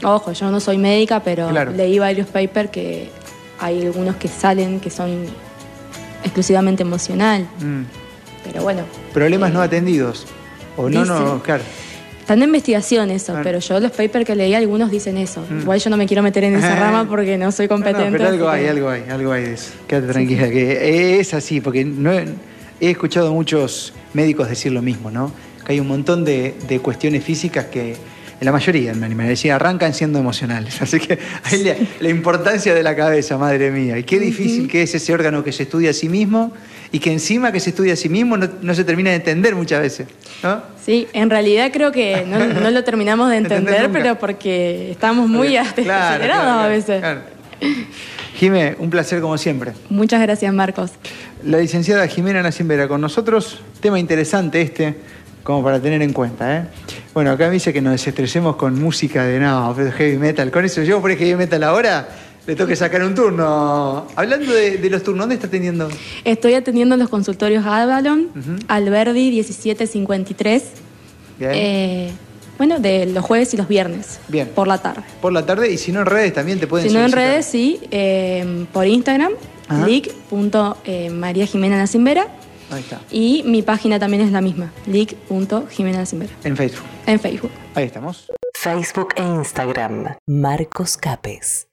Ojo, 0.05 0.33
yo 0.33 0.51
no 0.51 0.61
soy 0.61 0.79
médica, 0.79 1.21
pero 1.23 1.49
Claro. 1.49 1.73
leí 1.73 1.99
varios 1.99 2.29
papers 2.29 2.71
que 2.71 3.11
hay 3.59 3.83
algunos 3.85 4.15
que 4.17 4.29
salen 4.29 4.79
que 4.81 4.89
son 4.89 5.27
exclusivamente 6.25 6.83
emocional. 6.83 7.43
Mm. 7.61 7.83
Pero 8.45 8.63
bueno. 8.63 8.83
Problemas 9.13 9.51
eh, 9.51 9.55
no 9.55 9.61
atendidos. 9.63 10.27
O 10.77 10.89
no, 10.89 11.05
no, 11.05 11.43
claro. 11.43 11.65
Está 12.31 12.39
en 12.45 12.49
investigación 12.49 13.11
eso, 13.11 13.33
Claro. 13.33 13.43
pero 13.43 13.59
yo 13.59 13.81
los 13.81 13.91
papers 13.91 14.25
que 14.25 14.37
leí, 14.37 14.55
algunos 14.55 14.89
dicen 14.89 15.17
eso. 15.17 15.45
Mm. 15.51 15.63
Igual 15.63 15.81
yo 15.81 15.91
no 15.91 15.97
me 15.97 16.07
quiero 16.07 16.23
meter 16.23 16.45
en 16.45 16.55
esa 16.55 16.75
Ah. 16.77 16.79
rama 16.93 17.09
porque 17.09 17.37
no 17.37 17.51
soy 17.51 17.67
No, 17.67 17.77
no, 17.77 17.85
competente. 17.85 18.13
pero 18.19 18.29
algo 18.29 18.49
hay, 18.49 18.63
que- 18.63 18.69
algo 18.71 18.89
hay, 18.89 19.03
algo 19.11 19.33
hay 19.33 19.43
de 19.43 19.55
eso. 19.55 19.73
Quédate 19.89 20.13
tranquila, 20.13 20.49
que 20.49 21.19
es 21.19 21.35
así, 21.35 21.61
porque 21.61 21.85
no 21.85 22.13
he, 22.13 22.27
he 22.81 22.91
escuchado 22.91 23.31
a 23.31 23.33
muchos 23.33 23.93
médicos 24.15 24.49
decir 24.49 24.71
lo 24.71 24.81
mismo, 24.81 25.11
¿no? 25.11 25.33
Que 25.67 25.73
hay 25.73 25.81
un 25.81 25.89
montón 25.89 26.25
de, 26.25 26.55
de 26.69 26.79
cuestiones 26.79 27.25
físicas 27.25 27.65
que, 27.67 27.97
en 28.41 28.47
la 28.47 28.53
mayoría, 28.53 28.95
me 28.95 29.07
animaría 29.07 29.29
a 29.29 29.31
decir, 29.31 29.53
arrancan 29.53 29.93
siendo 29.93 30.19
emocionales. 30.19 30.81
Así 30.83 30.99
que 30.99 31.19
ahí 31.45 31.63
la, 31.63 31.75
la 32.01 32.09
importancia 32.09 32.75
de 32.75 32.83
la 32.83 32.97
cabeza, 32.97 33.37
madre 33.37 33.71
mía. 33.71 33.99
Y 33.99 34.05
qué 34.05 34.19
difícil 34.19 34.67
que 34.67 34.83
es 34.83 34.95
ese 34.95 35.13
órgano 35.13 35.45
que 35.45 35.53
se 35.53 35.65
estudia 35.65 35.91
a 35.91 35.93
sí 35.93 36.09
mismo 36.09 36.53
y 36.91 36.99
que 36.99 37.13
encima 37.13 37.53
que 37.53 37.61
se 37.61 37.71
estudia 37.71 37.93
a 37.93 37.97
sí 37.97 38.09
mismo 38.09 38.37
no, 38.37 38.49
no 38.63 38.75
se 38.75 38.85
termina 38.85 39.11
de 39.11 39.17
entender 39.17 39.55
muchas 39.55 39.81
veces, 39.83 40.09
¿no? 40.43 40.63
Sí, 40.85 41.07
en 41.13 41.31
realidad 41.31 41.71
creo 41.73 41.93
que 41.93 42.25
no, 42.27 42.45
no 42.47 42.71
lo 42.71 42.83
terminamos 42.83 43.31
de 43.31 43.37
Entender 43.41 43.91
pero 43.93 44.19
porque 44.19 44.91
estamos 44.91 45.29
muy 45.29 45.51
claro, 45.51 45.69
acelerados 45.71 46.19
claro, 46.19 46.61
a 46.61 46.69
veces. 46.69 47.01
claro. 47.01 47.21
Jimé, 48.37 48.75
un 48.79 48.89
placer 48.89 49.21
como 49.21 49.37
siempre. 49.37 49.73
Muchas 49.91 50.23
gracias, 50.23 50.53
Marcos. 50.55 50.93
La 51.45 51.59
licenciada 51.59 52.07
Jimena 52.07 52.43
Nacimbera 52.43 52.89
con 52.89 53.01
nosotros. 53.01 53.61
Tema 53.81 54.01
interesante 54.01 54.63
este, 54.63 54.95
como 55.43 55.63
para 55.63 55.79
tener 55.81 56.01
en 56.01 56.15
cuenta. 56.15 56.57
¿eh? 56.57 56.65
Bueno, 57.13 57.33
acá 57.33 57.47
me 57.49 57.55
dice 57.55 57.73
que 57.73 57.81
nos 57.81 57.93
desestresemos 57.93 58.57
con 58.57 58.81
música 58.81 59.25
de 59.25 59.41
no, 59.41 59.73
pero 59.77 59.91
heavy 59.93 60.17
metal. 60.17 60.51
Con 60.51 60.65
eso, 60.65 60.83
yo 60.83 61.01
por 61.01 61.11
heavy 61.11 61.35
metal 61.35 61.63
ahora, 61.65 62.09
le 62.47 62.55
tengo 62.55 62.69
que 62.69 62.77
sacar 62.77 63.03
un 63.03 63.15
turno. 63.15 64.07
Hablando 64.15 64.53
de, 64.53 64.79
de 64.79 64.91
los 64.91 65.03
turnos, 65.03 65.25
¿dónde 65.25 65.35
está 65.35 65.49
teniendo? 65.49 65.89
Estoy 66.25 66.55
atendiendo 66.55 66.95
en 66.95 67.01
los 67.01 67.09
consultorios 67.09 67.67
Avalon, 67.67 68.29
Ujú. 68.31 68.57
Alberdi 68.69 69.31
1753. 69.31 70.63
Bien. 71.39 71.51
Eh, 71.55 72.11
bueno, 72.59 72.79
de 72.79 73.07
los 73.07 73.25
jueves 73.25 73.55
y 73.55 73.57
los 73.57 73.67
viernes. 73.67 74.21
Bien. 74.29 74.49
Por 74.55 74.69
la 74.69 74.79
tarde. 74.79 75.03
Por 75.21 75.33
la 75.33 75.45
tarde, 75.45 75.71
y 75.73 75.79
si 75.79 75.91
no 75.93 76.01
en 76.01 76.07
redes 76.07 76.33
también 76.35 76.61
te 76.61 76.67
pueden 76.67 76.87
Si 76.89 76.95
no 76.95 77.03
en 77.05 77.11
redes, 77.11 77.47
sí, 77.47 77.81
eh, 77.91 78.67
por 78.73 78.87
Instagram, 78.87 79.33
Ajá. 79.67 79.87
lic.maría 79.87 81.47
Jimena 81.47 81.77
Nacimbera. 81.79 82.27
Ahí 82.71 82.81
está. 82.81 83.01
Y 83.11 83.43
mi 83.45 83.63
página 83.63 83.99
también 83.99 84.23
es 84.23 84.33
la 84.33 84.41
misma, 84.41 84.73
lic.jimenazimera. 84.87 86.33
En 86.45 86.57
Facebook. 86.57 86.87
En 87.07 87.19
Facebook. 87.21 87.51
Ahí 87.75 87.87
estamos. 87.87 88.31
Facebook 88.55 89.15
e 89.17 89.23
Instagram. 89.23 90.17
Marcos 90.27 90.97
Capes. 90.97 91.70